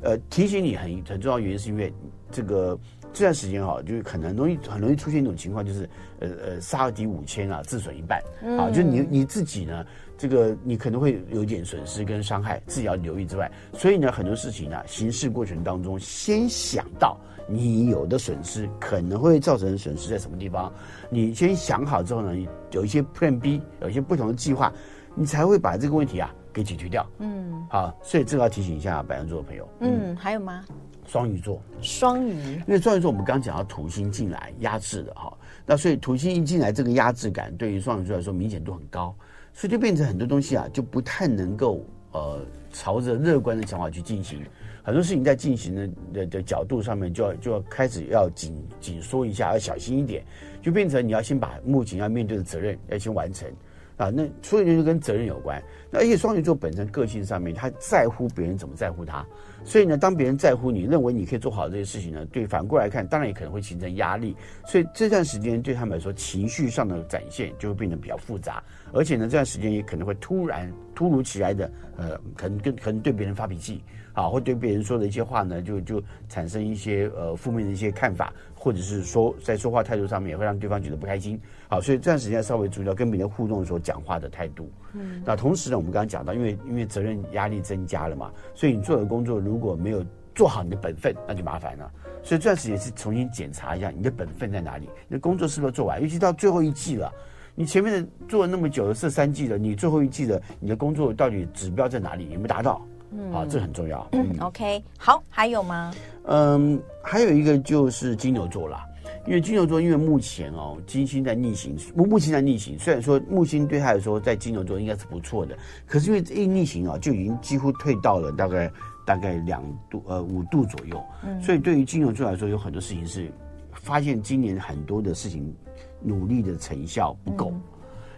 [0.02, 1.94] 呃，提醒你很很重要的原因是因为
[2.30, 2.78] 这个。
[3.16, 5.88] 这段时间哈，就是可能容易很容易出现一种情况，就是
[6.20, 8.20] 呃呃，杀敌五千啊，自损一半
[8.58, 9.86] 啊，就你你自己呢，
[10.24, 20.72] 这个你可能会有一点损失跟伤害，自己要留意之外，所以呢，很多事情呢，行事过程当中，先想到你有的损失可能会造成损失在什么地方，
[21.10, 22.34] 你先想好之后呢，
[22.72, 24.72] 有一些 Plan B，有一些不同的计划，
[25.14, 27.06] 你才会把这个问题啊给解决掉。
[27.20, 29.68] 嗯，好，所以这个要提醒一下白羊座的朋友。
[29.82, 30.64] 嗯，还有吗？
[31.06, 39.14] 双鱼座，双鱼，因为双鱼座我们刚刚讲到土星进来压制的哈，那所以土星一进来，这个压制感对于双鱼座来说明显度很高，
[39.54, 44.44] 所以就变成很多东西啊就不太能够呃朝着乐观的想法去进行，
[44.84, 50.26] 很多事情在进行的的的角度上面就要就要开始要紧紧缩一下，要小心一点，
[50.62, 53.48] 就变成你要先把目前要面对的责任要先完成。
[53.96, 55.62] 啊，那所以就跟责任有关。
[55.92, 59.24] 那而且双鱼座本身个性上面，他在乎别人怎么在乎他。
[59.66, 64.36] 所以呢，当别人在乎你，认为你可以做好这些事情呢，对，反过来看，当然也可能会形成压力。
[64.66, 68.62] 所以这段时间对他们来说，情绪上的展现就会变得比较复杂。
[68.92, 78.34] 而且呢，这段时间也可能会突然突如其来的，呃，可能跟可能对别人发脾气，啊，会对别人说的一些话呢，就就产生一些呃负面的一些看法。
[78.64, 84.72] 或者是说在说话态度上面也会让对方觉得不开心，好，所以这段时间稍微注意到跟别人互动的时候讲话的态度。
[84.94, 90.02] 嗯，那同时呢，我们刚刚讲到，因为因为责任压力增加了嘛，所以你做的工作如果没有
[90.34, 91.92] 做好你的本分，那就麻烦了。
[92.24, 96.02] 所以这段时间是重新检查一下你的本分在哪里，你的工作是不是做完？
[96.02, 97.12] 尤其到最后一季了，
[97.56, 102.30] 你前面的做了那么久的这三季了，你最后一季的你的工作到底指标在哪里？
[102.30, 102.82] 有没有达到？
[103.16, 104.08] 嗯，好，这很重要。
[104.12, 105.94] 嗯，嗯，OK，好，还有吗？
[106.26, 108.86] 嗯，还有一个就是金牛座啦，
[109.28, 112.78] 因为金牛座因为目前哦，金星在逆行，木星在逆行。
[112.80, 118.72] 虽然说木星对他来说在金牛座应该是不错的，可是因为这一逆行啊，就已经几乎退到了大概
[119.06, 121.04] 大概两度呃五度左右。
[121.24, 123.32] 嗯，所以对于金牛座来说，有很多事情是
[123.74, 125.54] 发现今年很多的事情
[126.02, 127.50] 努力的成效不够。
[127.52, 127.62] 嗯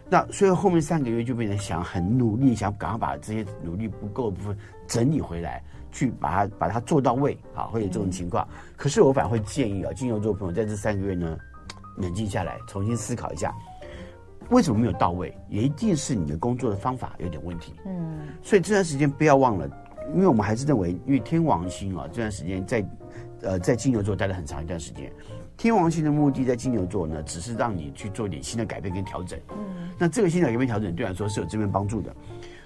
[0.08, 4.56] 那所以后面三个月就变成想很努力，想赶快把这些努力不够的部分
[4.88, 8.48] 整理回来，去把它把它做到位啊，会有这种情况。
[8.52, 11.38] 嗯、可是我反而会建议啊，金牛座朋友在这三个月呢，
[11.98, 13.54] 冷静下来，重新思考一下，
[14.50, 15.36] 为什么没有到位？
[15.50, 17.74] 也一定是你的工作的方法有点问题。
[17.86, 19.70] 嗯，所以这段时间不要忘了，
[20.14, 22.86] 因为我们还是认为，因为天王星啊这段时间在
[23.42, 25.12] 呃在金牛座待了很长一段时间。
[25.58, 29.40] 天王星的目的在金牛座呢，只是让你去做一点新的改变跟调整。
[29.52, 32.14] 嗯，那这个新的改变调整对来说是有正面帮助的。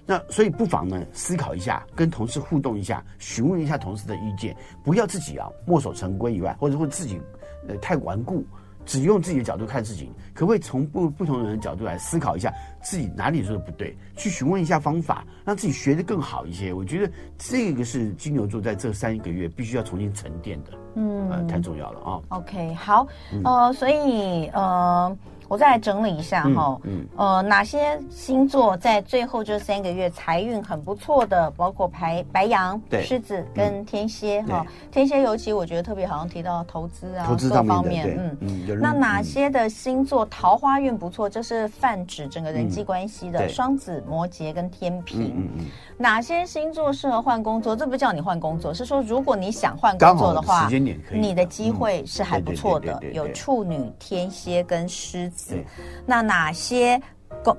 [0.09, 7.21] 那所以不妨呢思考一下，跟同事互动一下，询问一下同事的意见，不要自己啊墨守成规以外，或者会自己
[7.67, 8.43] 呃太顽固。
[8.85, 16.73] 只用自己的角度看事情，可不可以从不不同人的角度来思考一下自己哪里做的不对，去询问一下方法，让自己学得更好一些？
[16.73, 22.19] 我觉得这个是金牛座在这三个月必须要重新沉淀的，嗯，呃，太重要了啊。
[22.29, 23.07] OK，好，
[23.43, 25.15] 呃，所以呃。
[25.49, 34.63] 我再来整理一下哈，嗯，嗯呃，哪些星座在最后这三个月财运很不错的，包括白白羊、狮子跟天蝎哈。
[34.91, 38.79] 天蝎尤其我觉得特别，好像提到投资啊，投资各方面，嗯嗯。
[38.79, 41.27] 那哪些的星座桃花运不错？
[41.27, 45.33] 这是泛指整个人际关系的，双子、摩羯跟天平。
[45.35, 45.65] 嗯嗯。
[45.97, 47.75] 哪些星座适合换工作？
[47.75, 50.69] 这不叫你换工作，是说如果你想换工作的话，
[51.11, 53.01] 你的机会是还不错的。
[53.13, 55.38] 有处女、天蝎跟狮子。
[55.47, 55.65] 对
[56.05, 57.01] 那哪些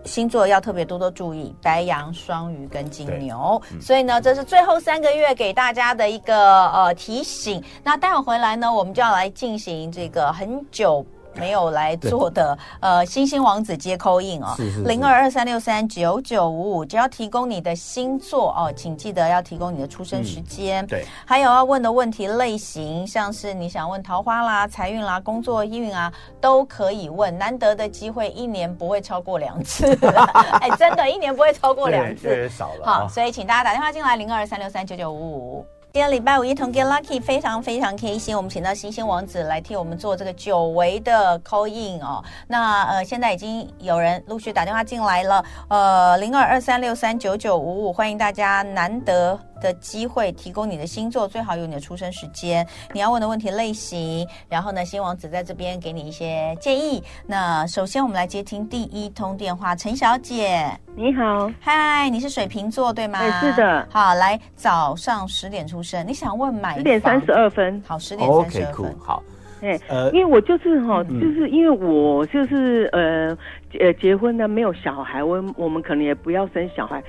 [0.04, 1.54] 星座要特别多多注意？
[1.62, 3.60] 白羊、双鱼跟金牛。
[3.72, 7.62] 嗯、所以呢，这是最后三个月给大家的一个呃提醒。
[7.82, 11.04] 那待会回来呢，我们就要来进行这个很久。
[11.34, 20.84] 没有来做的呃，星星王子接 call in 哦，零二二三六三九九五五，只要提供你的星座哦，请记得要提供你的出生时间。
[20.84, 27.36] 嗯、对，还有要问的问题类型，像是你想问桃花啦、财运啦、工作运啊，都可以问。
[27.38, 29.86] 难得的机会，一年不会超过两次，
[30.60, 32.86] 哎，真的，一年不会超过两次，越少了。
[32.86, 35.66] 好，所以请大家打电话进来，零二二三六三九九五五。
[35.92, 38.36] 今天礼拜五一同 get lucky，非常非常开心。
[38.36, 42.22] 我们请到星星王子来替我们做这个久违的 call in 哦。
[42.46, 45.44] 那呃，现在已经有人陆续打电话进来了。
[45.66, 57.02] 呃，零二二三六三九九五五，欢迎大家难得的机会，提供你的星座，最好有你的出生时间，你要问的问题类型，然后呢，新王子在这边给你一些建议。
[57.26, 63.20] 那首先我们来接听第一通电话，陈小姐，你好，嗨，你是水瓶座对吗？
[63.20, 63.86] 对，是的。
[63.90, 66.76] 好，来早上十点出生，你想问买？
[66.76, 67.82] 十点三十二分。
[67.86, 68.84] 好，十点三十二分。
[68.86, 69.22] Okay, cool, 好。
[69.62, 73.36] 哎，呃，因为我就是哈，就是因为我就是呃
[73.78, 77.02] 呃结婚呢，没有小孩，我我们可能也不要生小孩，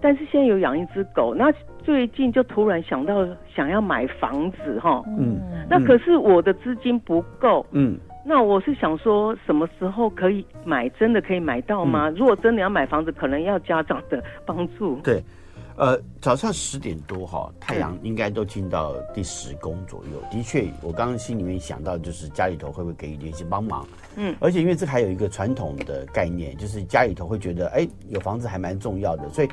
[0.00, 1.52] 但是现在有养一只狗，那
[1.88, 12.10] 最近就突然想到想要买房子哈，嗯，那可是我的资金不够，嗯，那我是想说什么时候可以买，真的可以买到吗？
[12.10, 15.24] 如果真的要买房子，可能要家长的帮助，对。
[15.78, 20.20] 呃，早上十点多哈，太阳应该都进到第十宫左右。
[20.28, 23.86] 的确，我刚刚心里面想到，就是家里头会不会给予一些帮忙？
[24.16, 29.48] 嗯，而且因为这还有一个传统的概念，就是家里头会觉得，哎，有房子还蛮重要的，所以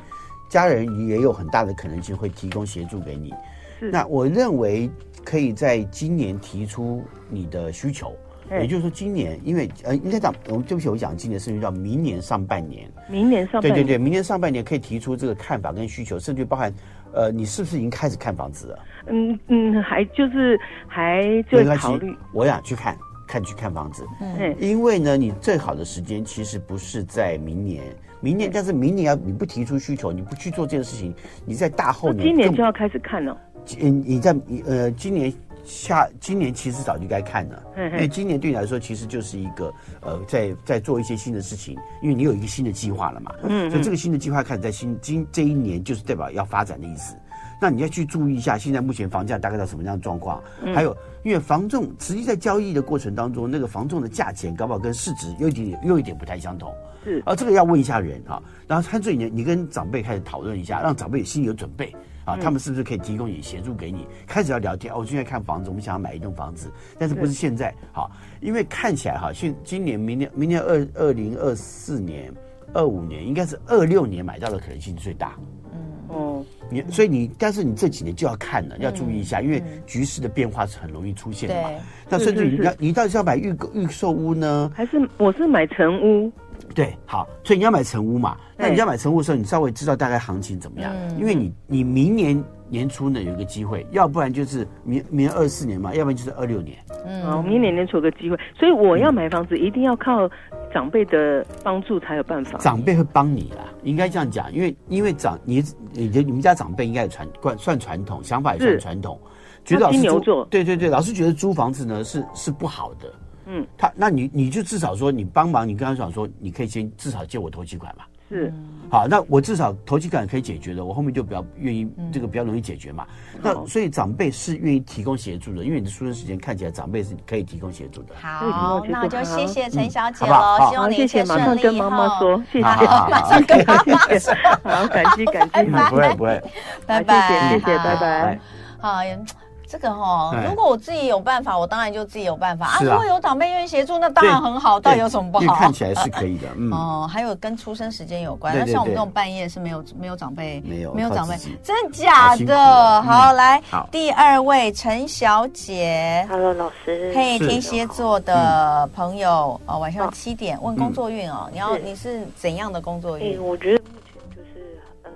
[0.48, 3.34] 家人也有很大的可能性会提供协助给你。
[3.78, 4.90] 是，那我认为
[5.24, 8.14] 可以在今年提出你的需求。
[8.48, 12.88] 也就是说，今年因为呃，应该讲，我们对不起，我讲今年甚至到明年上半年。
[13.10, 13.74] 明年上半年。
[13.74, 16.72] 对对对，明年上半年可以提出这个看法跟需求，甚至包含，
[17.12, 18.78] 呃，你是不是已经开始看房子了？
[19.08, 20.56] 嗯嗯，还就是
[20.86, 22.16] 还在考虑。
[22.32, 24.06] 我想去看看去看房子。
[24.20, 24.54] 嗯。
[24.60, 27.82] 因为呢，你最好的时间其实不是在明年，
[28.20, 32.26] 明年，但是明年要你不提出需求，你不去做这件事情，你在大后年。
[32.26, 33.36] 今年就要开始看了。
[33.80, 34.34] 嗯，你在
[34.66, 35.32] 呃今年。
[35.68, 47.16] 下今年其实早就该看了，因为今年对你来说其实就是一个呃，在在做一些新的事情，因为你有一个新的计划了嘛，嗯，所以这个新的计划开始在新今这一年就是代表要发展的意思。
[47.60, 50.40] 那你要去注意一下，现在目前房价大概到什么样的状况？
[50.72, 56.72] 还有，因为房仲实际在交易的过程当中，那个房仲的价钱搞不好跟市值又一点又一点不太相同，
[57.06, 61.94] 是啊，这个要问一下人哈，然后看这一年你跟长辈开始讨论一下，让长辈心里有准备。
[62.24, 64.04] 啊，他们是不是可以提供你协助给你？
[64.26, 67.72] 开始要聊天哦，我现在看房子，我们想要买一栋房子，但是不是现在？
[67.92, 72.34] 好，因为看起来哈，现今年、明年、明年二二零二四年、
[72.74, 75.36] 二五年，应该是二六年买到的可能性最大。
[75.72, 81.70] 嗯哦，你所以你，但是你这几年就要看了，要注意一下，因为局势的变化是很容易出现的嘛。
[82.08, 86.32] 那甚至你要，你到底是要买预预售屋呢，还是我是买成屋？
[86.74, 88.36] 对，好，所以你要买成屋嘛？
[88.56, 90.92] 那你要买成屋的时候，你稍微知道大概行情怎么样？
[91.18, 96.76] 因为你你明年年初呢有一个机会，要不然就是明明年二四年嘛，要不然就是二六年。
[97.06, 100.28] 嗯，明年年初有个机会，所以我要买房子一定要靠
[100.72, 102.58] 长辈的帮助才有办法。
[102.58, 109.20] 长辈会帮你啦，应该这样讲，因为因为长你你的你们家长辈应该也传惯算传统，想法也算传统，
[109.64, 110.02] 觉得老师
[110.50, 113.12] 对对对，老是觉得租房子呢是是不好的。
[113.46, 118.04] 嗯，他那你你就至少说你帮忙，你跟他讲说，你可以先至少借我头期款嘛。
[118.28, 118.52] 是，
[118.90, 123.06] 好，那我至少头期款可以解决的，我后面就比较愿意这个比较容易解决嘛。
[123.40, 128.16] 那所以长辈是愿意提供协助的，因为你的出生时间看起来长辈是可以提供协助的。
[128.20, 131.40] 好，那我就谢谢陈小姐喽，希望你一切顺利。
[131.40, 136.42] 马上跟妈妈说，谢谢， 马上跟妈妈说，好，感激感激， 不会不会，
[136.84, 138.40] 拜拜，谢谢，拜拜，
[138.80, 139.45] 好。
[139.68, 142.78] 这个哈，如果我自己有办法，我当然就自己有办法啊。
[142.80, 144.78] 如果有长辈愿意协助，那当然很好。
[144.78, 145.56] 到底有什么不好？
[145.56, 146.46] 看起来是可以的。
[146.70, 148.56] 哦，还有跟出生时间有关。
[148.56, 153.02] 那像我们这种半夜是没有没有长辈，没有没有长辈，真的假的？
[153.02, 156.24] 好，来第二位陈小姐。
[156.30, 157.12] Hello，老师。
[157.12, 161.48] 嘿，天蝎座的朋友，哦，晚上七点问工作运哦。
[161.52, 163.42] 你要你是怎样的工作运？
[163.42, 165.10] 我觉得目前就是呃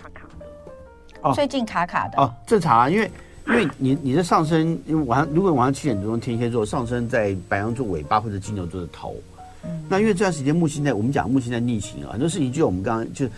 [0.00, 1.34] 卡卡的。
[1.34, 2.22] 最近卡卡的。
[2.22, 3.10] 哦，正常啊，因为。
[3.50, 9.16] 因为你你的上升，因为晚上如果晚上七点多钟天蝎座上升在白羊座尾巴或者金牛座的头，
[9.64, 13.28] 嗯，那因为这段时间木星在我们讲木星在逆行啊，很多事情就我们刚刚就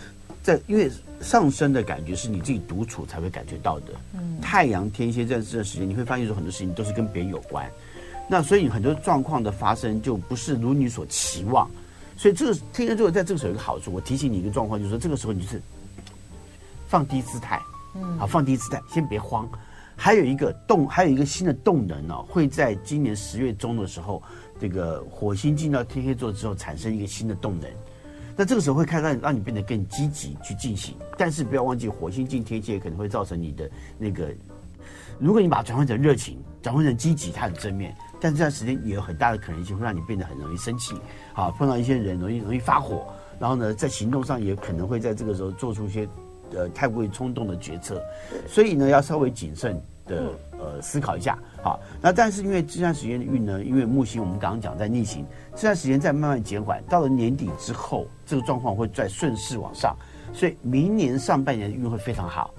[0.43, 7.67] 在因为上升的感觉是你自己独处才会感觉到的，嗯，太阳天蝎在这段时间你会发现说很多事情都是跟别人有关，
[8.29, 11.67] 那所以很多状况的发生就不是如你所期望，
[12.15, 15.59] 所以这个天蝎座在这个时候有一个好处，我提醒你一个状况，就是说这个时候你就是
[16.87, 17.59] 放低姿态，
[17.95, 19.49] 嗯，好，放低姿态，先别慌。
[20.03, 24.21] 还有一个动，还有一个新的动能呢、哦，会在今年十月中的时候，
[24.59, 27.71] 这个火星进到天蝎座之后，产生一个新的动能。
[28.35, 34.29] 那这个时候会开始让你变得更积极去进行，但是不要忘记，火星进天蝎可能会造成你的那个，
[35.19, 40.95] 如果你把它转换成热情，转换成积极，它很正面，但这段时间也有很大的可能性会让你变得很容易生气，
[41.31, 43.07] 好，碰到一些人容易容易发火，
[43.39, 46.05] 然后呢，在行动上也可能会在这个时候做出一些。
[46.55, 47.99] 呃，太过于冲动的决策，
[48.47, 51.37] 所以呢，要稍微谨慎的呃思考一下。
[51.61, 55.25] 好，那但是因为这段时间的运呢，因为木星我们刚刚讲在逆行，
[55.55, 59.95] 这段时间在慢慢减缓，到了年底之后，这个状况会再顺势往上，
[60.33, 62.53] 所以明年上半年的运会非常好。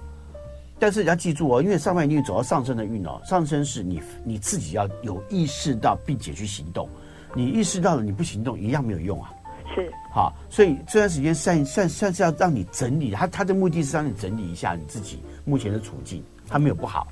[0.77, 6.89] 但是要记住哦，因为上半年走到上升的运哦，上升是你你自己要有意识到，并且去行动。
[7.33, 9.31] 你意识到了，你不行动一样没有用啊。
[9.73, 9.91] 是。
[10.11, 17.07] 好，所以这段时间算算算是要让你整理，他他的目的是让你整理一下你自己目前的处境，他没有不好，好，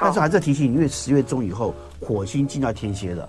[0.00, 3.28] 但是还是要提醒你，因为十月中以后火星进到天蝎了。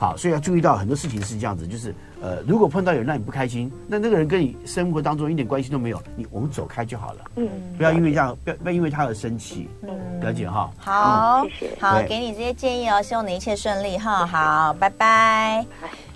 [0.00, 1.92] 好，所以要注意到很多事情是这样子，就是
[2.22, 7.24] 呃，如果碰到有人让你不开心，那那个人跟你生活当中一点关系都没有，你我们走开就好了。
[7.34, 9.68] 嗯，不要因为这样，不要不要因为他而生气。
[9.82, 10.70] 嗯，了解哈。
[10.78, 11.76] 好，谢谢。
[11.80, 14.24] 好，给你这些建议哦，希望你一切顺利哈。
[14.24, 15.66] 好，拜拜。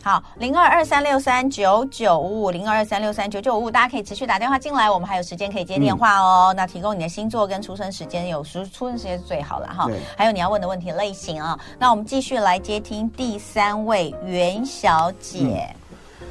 [0.04, 6.48] 好，零二二三六三九九五五，零二二三六三九九五五，大家可以持续打电话进来，我们还有时间可以接电话哦。
[6.52, 9.88] 嗯、那提供你的星座跟出生时间，有时出生时间是最好了哈。
[10.16, 11.56] 还有你要问的问题类型啊。
[11.78, 15.72] 那我们继续来接听第三位袁小姐。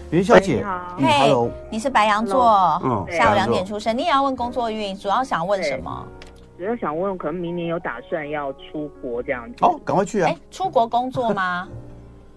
[0.09, 0.65] 袁、嗯、小姐，
[0.97, 6.05] 嘿、hey, 嗯，你是白羊座，嗯，下午两点出生，你也要问工作运，主要想问什么？
[6.57, 9.55] 主要想问，可能明年有打算要出国这样子。
[9.61, 10.30] 哦，赶快去啊！
[10.30, 11.69] 哎，出国工作吗？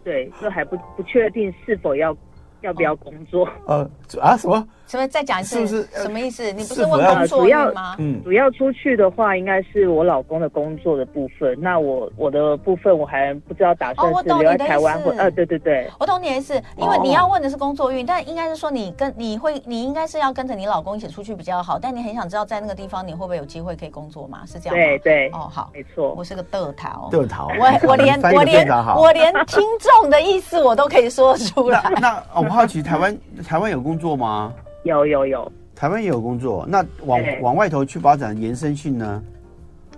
[0.05, 2.15] 对，就还不不确定是否要
[2.61, 3.49] 要不要工作。
[3.67, 3.89] 呃
[4.21, 4.69] 啊什么？
[4.95, 5.09] 什么？
[5.09, 5.55] 再讲一次？
[5.55, 6.53] 是不是什么意思？
[6.53, 7.97] 你不是问工作吗？
[7.99, 11.57] 嗯，主要出去的话，应该是我老公的工作的部分。
[11.61, 16.55] 那我我的部分我还不知道打算是留在台湾或呃，对对对，我懂你的意思。
[16.77, 21.79] 因为你要问的是工作运，但应该是说你跟你会你应该是要跟着你老公一起出去比较好。
[21.79, 24.43] 但你很想知道在那个地方你会不会有机会可以工作吗？
[24.47, 24.85] 是这样吗？
[24.85, 31.83] 对对哦，好，没错，我是个得桃，得桃，我我连我连我连听众的意思我都可以说出来。
[32.01, 33.17] 那我好奇台湾
[33.47, 34.53] 台湾有工作吗？
[34.85, 36.67] 有有有，台湾也有工作。
[36.69, 39.23] 那往往外头去发展延伸性呢？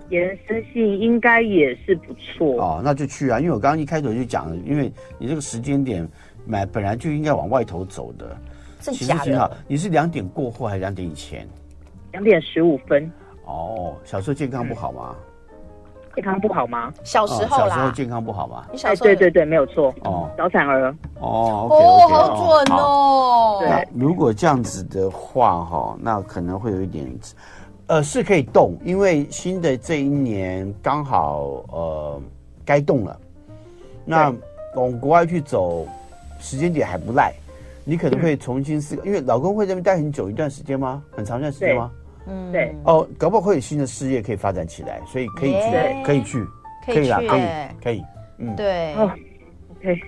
[0.09, 2.81] 延伸性应该也是不错哦。
[2.83, 6.07] 那就去啊，因为我刚刚一开头就讲了，因为你这个时间点
[6.45, 8.35] 买本来就应该往外头走的。
[8.79, 9.51] 这其实挺好。
[9.67, 11.45] 你是两点过后还是两点以前？
[12.13, 13.11] 两点十五分。
[13.43, 15.15] 哦，小时候健康不好吗？
[15.19, 15.23] 嗯
[16.17, 16.91] 健康不好吗？
[17.03, 18.65] 小时候啦，小时候健康不好吗？
[18.83, 19.93] 哎，对对对，没有错。
[20.01, 20.91] 哦，早产儿。
[21.19, 23.57] 哦，哦，好准哦。
[23.59, 27.07] 对，如果这样子的话，哈，那可能会有一点，
[27.85, 31.41] 呃，是可以动，因为新的这一年刚好
[31.71, 32.21] 呃
[32.65, 33.15] 该动了。
[34.03, 34.33] 那
[34.73, 35.85] 往国外去走，
[36.39, 37.31] 时间点还不赖，
[37.83, 41.03] 你可能会重新思考，因为老公会在那边待很久一段时间吗？
[41.11, 41.91] 很长一段时间吗？
[42.27, 42.75] 嗯，对。
[42.83, 46.45] 哦，搞不好会有新的事业可以发展起来，所以可以去，可以去，
[46.85, 47.41] 可以啦，可以，
[47.83, 48.03] 可以，
[48.37, 48.93] 嗯，对。
[49.81, 49.99] 对，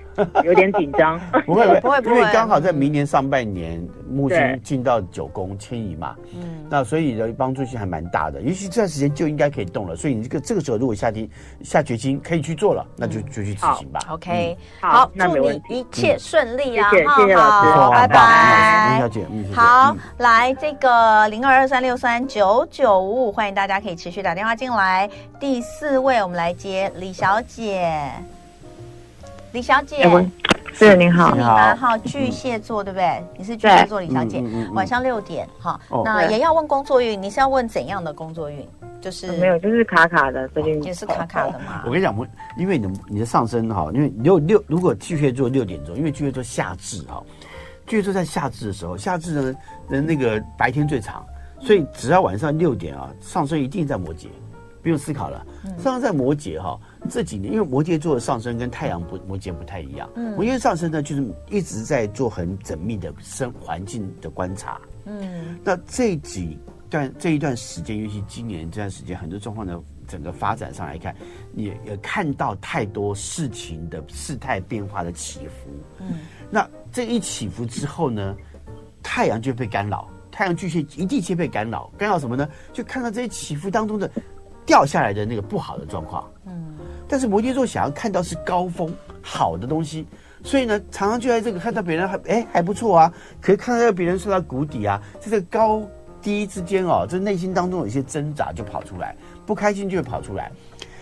[0.44, 1.20] 有点紧张。
[1.46, 8.42] 不会不会，因为刚好在明年上半年，木星进到九宫迁移嘛，嗯，那所以的帮助性还蛮大的。
[8.42, 11.30] 尤其这段时间就应该可以动了，所以你这个这个时候如果下定
[11.64, 14.00] 下决心可以去做了，那就就去执行吧。
[14.10, 16.90] OK，好，祝你一切顺利啊！
[16.92, 16.98] 谢
[17.28, 25.10] 谢老师，拜拜，林小姐，嗯，好，来这个零二二三六三九九五五，欢迎大家可以持续打电话进来。
[25.40, 28.12] 第四位，我们来接李小姐。
[29.52, 30.08] 李小姐，
[30.74, 33.24] 是您好，你好，好，巨蟹座对不对？
[33.38, 34.44] 你是巨蟹座，李小姐，
[34.74, 35.80] 晚上六点哈。
[36.06, 38.68] 那也要问工作运，你是要问怎样的工作运？
[39.02, 41.82] 就是没有，就是卡卡的，最近也是卡卡的嘛。
[41.86, 42.28] 我跟你讲，我
[42.58, 47.24] 因为你的你的上升哈，因为六六如果巨蟹座六点钟，因为巨蟹座夏至哈，
[47.88, 49.56] 巨蟹座在夏至的时候，夏至呢
[49.90, 51.26] 的那个白天最长，
[51.60, 54.28] 所以只要晚上六点啊，上升一定在摩羯，
[54.84, 55.44] 不用思考了。
[55.78, 56.78] 上升在摩羯哈。
[57.10, 71.16] 这几年，因为摩羯座的上升跟太阳不摩羯不太一样，嗯，摩羯上升呢，就是一直在做很缜密的生环境的观察，嗯，那这几段这一段时间，尤其今年这段时间，很多状况的整个发展上来看，
[71.56, 75.70] 也也看到太多事情的事态变化的起伏，
[76.00, 76.20] 嗯，
[76.52, 78.36] 那这一起伏之后呢，
[79.02, 82.48] 太阳就被干扰，太阳巨蟹一定先被干扰，干扰什么呢？
[82.74, 84.12] 就看到这些起伏当中的
[84.66, 86.69] 掉下来的那个不好的状况，嗯。
[87.10, 90.06] 但是摩羯座想要看到是高峰好的东西，
[90.44, 95.82] 所以呢，常常就在这个看到别人还哎还不错啊，可以看到别人受到谷底啊，在这个高
[96.22, 100.52] 低之间哦，这内心当中有一些挣扎就跑出来，不开心就会跑出来。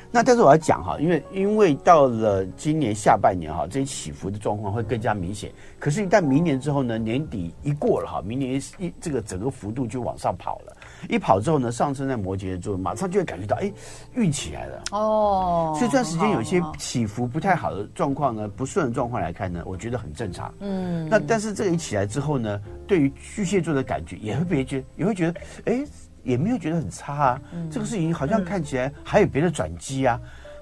[0.10, 5.51] 那但是我要讲哈，因为因为到了今年下半年哈，这些起伏的状况会更加明显。
[5.78, 10.66] 可是，一旦明年之后呢，年底一过了哈，明年一这个整个幅度就往上跑了。
[11.10, 13.72] 一跑之后呢，上升在摩羯座，马上就会感觉到哎，
[14.14, 15.74] 运起来了哦。
[15.78, 20.54] 所以这段时间有一些起伏不太好的状况呢，不顺的状况来看呢，我觉得很正常。
[20.60, 21.08] 嗯。
[21.10, 25.86] 那但是这个一起来之后呢，对于巨蟹座的感觉也会别觉，也会觉得哎。
[26.24, 27.41] 也没有觉得很差啊，
[27.72, 30.20] 这个事情好像看起来还有别的转机啊，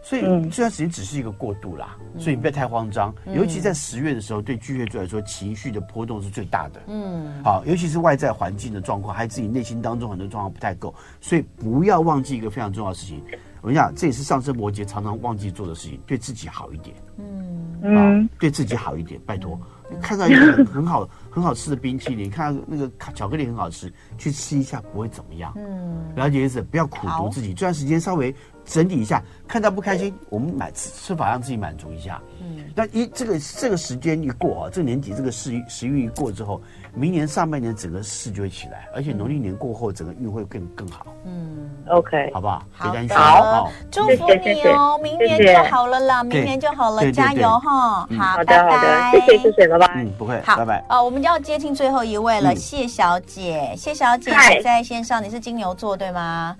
[0.07, 3.11] 所以这段时间只是一个过渡啦，所以你不要太慌张。
[3.33, 6.79] 尤其在十月的时候，对巨蟹座来说，情绪的波动是最大的。
[6.85, 13.19] 嗯，好，尤其是外在环境的状况，还有自己内心当中很多状况不太够，所以不要忘记一个非常重要的事情。
[13.61, 16.95] 我跟你讲，这也是上升摩羯常常忘记做的事情，对自己好一点。
[17.17, 19.59] 嗯嗯，对自己好一点，拜托。
[20.01, 25.51] 看到一个很 好很好吃的冰淇淋，看到那个巧克力很好吃，去吃一下不会怎么样。
[25.55, 28.33] 嗯，了解意思，不要苦读自己，这段时间稍微。
[28.65, 32.21] 整理一下，看到不开心，我们买吃吃法让自己满足一下。
[32.41, 36.61] 嗯，那一这个这个时间一过啊，这个年底这个时时运一过之后，
[36.93, 41.05] 明年上半年整个势就会起来，而且农历年过后，整个运会更更好。
[41.25, 42.63] 嗯，OK，好不好？
[42.73, 48.07] 好的，好，祝福你哦，明年就好了啦，明年就好了，加油哈！
[48.17, 49.93] 好的，拜拜，谢谢谢谢，拜拜。
[49.95, 50.85] 嗯，不会，好，拜拜。
[50.89, 54.31] 哦，我们就要接听最后一位了，谢小姐，谢小姐
[54.63, 56.55] 在线上，你是金牛座对吗？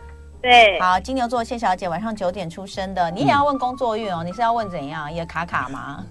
[0.46, 4.18] 对，好，金牛座谢小姐晚上九点出生的，你也要问工作运哦？
[4.20, 5.12] 嗯、你是要问怎样？
[5.12, 6.04] 也卡卡吗？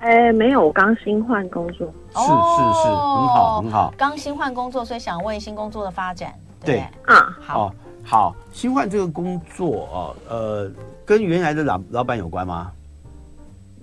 [0.00, 3.94] 哎， 没有，我刚新换工作，是是是，很好很好。
[3.96, 6.34] 刚新换工作，所以想问新工作的发展。
[6.64, 6.80] 对，对
[7.14, 7.72] 啊，好、哦、
[8.02, 10.68] 好，新换这个工作哦，呃，
[11.04, 12.72] 跟原来的老老板有关吗？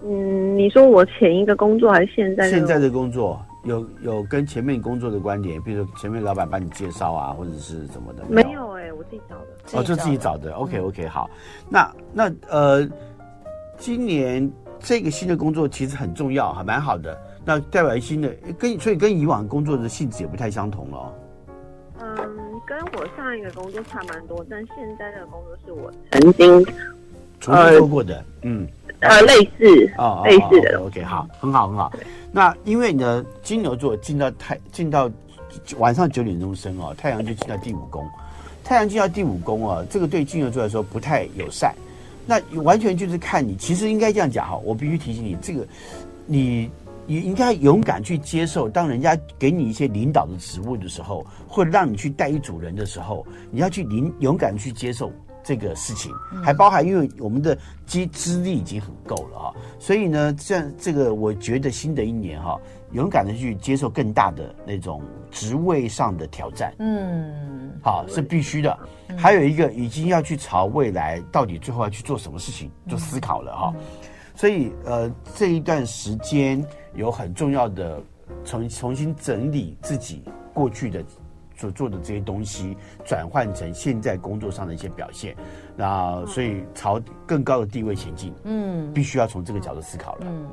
[0.03, 2.49] 嗯，你说我前一个工作还是现在？
[2.49, 3.39] 现在的工作。
[3.63, 8.23] 有有跟前面工作的观点，比如说前面老板帮你介绍啊，或者是怎么的？
[8.29, 9.79] 没有我自己找的。
[9.79, 10.53] 哦，就自己找的。
[10.53, 11.29] OK OK，好。
[11.69, 12.87] 那那呃，
[13.77, 17.17] 今年这个新的工作其实很重要，还蛮好的。
[17.43, 21.13] 那代表新的跟所以跟以往工作的性质也不太相同了。
[21.99, 22.15] 嗯，
[22.65, 26.65] 跟我上一个工作差蛮多，但现在的工作是我曾经
[27.39, 28.23] 重新做过的。
[28.41, 28.67] 嗯。
[29.01, 30.79] 呃，类似哦，类似的。
[30.79, 31.91] OK，好，很好，很好。
[32.31, 35.11] 那因为你的，金牛座进到太进到
[35.77, 38.09] 晚上九点钟升哦，太阳就进到第五宫，
[38.65, 41.73] 太阳进到第五宫啊，这个对金牛座来说不太友善。
[42.25, 45.65] 那完全就是看你，其实应该这样讲哈，我必须提醒你，这个
[46.25, 46.69] 你
[47.05, 55.11] 你应该勇敢去接受，当人家给你一些领导的职务的时候，或者让你去带一组人的时候，你要去领勇敢去接受。
[55.47, 56.11] 这个事情
[56.43, 57.55] 还包含，因为我们的
[57.85, 62.59] 资资历已经很够了啊，所以呢，这样这个我觉得新的一年哈，
[62.91, 68.77] 勇敢的去接受更大的那种职位上的挑战，嗯，好是必须的。
[69.17, 73.73] 还有一个已经要去朝未来到底最后要去做什么事情做思考了哈，
[74.35, 78.01] 所以呃这一段时间有很重要的
[78.43, 80.23] 重重新整理自己
[80.53, 81.03] 过去的。
[81.57, 82.75] 所做的这些东西
[83.05, 85.33] 转换成现在工作上的一些表现，
[85.77, 90.27] 那所以朝更高的地位前进，嗯，必须要从这个角度思考了。
[90.27, 90.45] 嗯，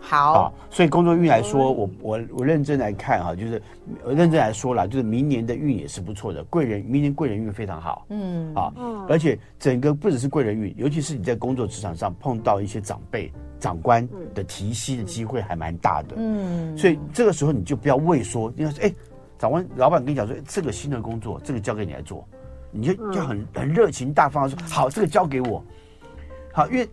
[0.00, 3.60] 好，好，所以工作运来说，我我我认真来看哈，就是
[4.04, 8.54] 我认真来说啦，就是明年的运也是不错的，贵人明年贵人运非常好，嗯。
[8.54, 8.72] 啊，
[9.08, 18.92] 而且整个不只是贵人运，尤其是你在工作职场上碰到一些长辈、长官的提息的机会还蛮大的，嗯，所以这个时候你就不要畏缩，你要说哎。
[19.40, 22.26] 长官，老板跟你讲说，这个新的工作，这个交给你来做，
[22.72, 25.62] 你就就很很热情大方的说，好，这个交给我。
[26.52, 26.88] 好，因为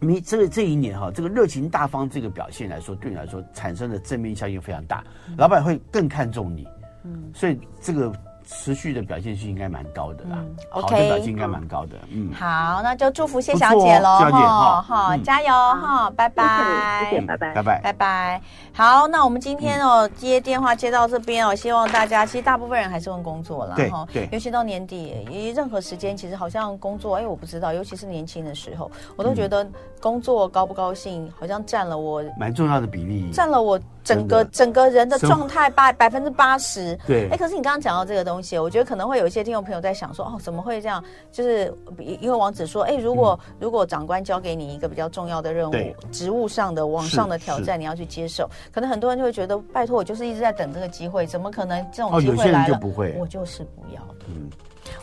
[0.00, 5.04] 你这个这一年哈，这个热情大方这个表现来说，对你来说产生的正面效应非常大，
[5.36, 6.66] 老板会更看重你。
[7.04, 8.12] 嗯，所以这个。
[8.52, 10.38] 持续的表现是应该蛮高的啦
[10.70, 18.42] ，OK，好的表现应该蛮高的，嗯，好，那就祝福谢小姐喽，哈，哈，加油哈，拜拜，谢谢，拜拜，拜拜，拜拜。
[18.72, 29.66] 好，那我们今天哦接电话接到这边哦，希望大家其实大部分人还是问工作啦，哈，对，尤其到年底，任何时间其实好像工作，哎，我不知道，尤其是年轻的时候，我都觉得
[30.00, 33.80] 工作高不高兴，好像占了我蛮重要的比例，占了我。
[34.02, 41.02] 整个整个人的状态八百分之八十，对，哎，可是你刚刚讲到这个东西，我觉得可能会有一些听众朋友在想说，哦，怎么会这样？
[41.30, 45.74] 就是因为王子说，哎，如果如果长官交给你一个比较重要的任务，
[46.10, 52.80] 职务上的往上的挑战，你要去接受，可能很多人就会觉得，拜托，我就是一直在等这个机会，怎么可能这种机会来了？
[53.18, 54.00] 我就是不要。
[54.02, 54.14] 的。
[54.28, 54.48] 嗯，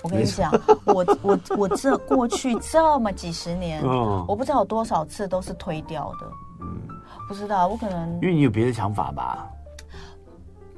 [0.02, 0.52] 我跟你讲，
[0.86, 3.84] 我我我这过去这么几十年，
[4.28, 6.28] 我不知道有多少次都是推掉的。
[6.62, 6.82] 嗯。
[7.28, 9.50] 不知道，我可能因为你有别的想法吧？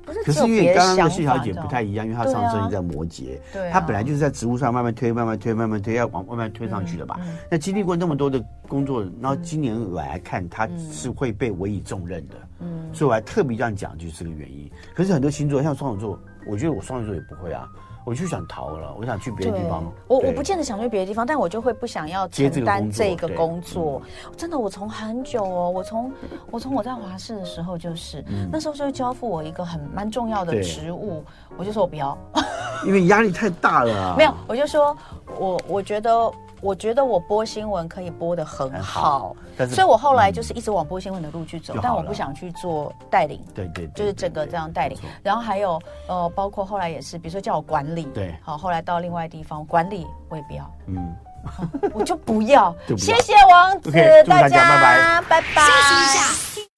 [0.04, 7.20] 不是，可是因为刚刚的谢小姐不太一样，因为她上升在摩羯，对，她本来就是在职务上慢慢推、慢慢推、慢慢推，要往慢慢推上去的吧？
[7.52, 14.68] 那经历过那么多的工作，然后今年我来看，她是会被委以重任的，嗯，所以我还特别这样讲，就是这个原因。
[14.96, 17.70] 可是很多星座像双子座，我觉得我双子座也不会啊。
[18.04, 19.84] 我就想逃了，我想去别的地方。
[20.08, 24.02] 我我不见得想去别的地方，但我就会不想要承担这个工作。
[24.36, 26.12] 真的，我从很久哦，我从
[26.50, 31.24] 我从我在华视的时候就是，那时候就会交付我一个很蛮重要的职务，
[31.58, 32.18] 我就说我不要，
[32.86, 34.16] 因为压力太大了。
[34.18, 34.96] 没有，我就说
[35.38, 36.32] 我我觉得
[36.62, 39.36] 我觉得我播新闻可以播的很好，
[39.70, 44.98] 所以我后来就是一直往播新闻的路去走，但我不想去做带领，对对，就是整个这样带领。
[45.24, 51.16] 然后还有呃，包括后来也是，比如说叫我管理，对，好，后来到另外地方管理我也不要，嗯，
[51.94, 52.76] 我 就不要。
[52.98, 53.92] 谢谢王子，
[54.28, 55.62] 大家拜拜，拜拜。
[55.62, 56.22] 休息一下，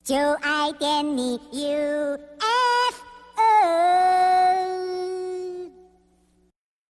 [0.04, 2.22] 就爱点你 UFO。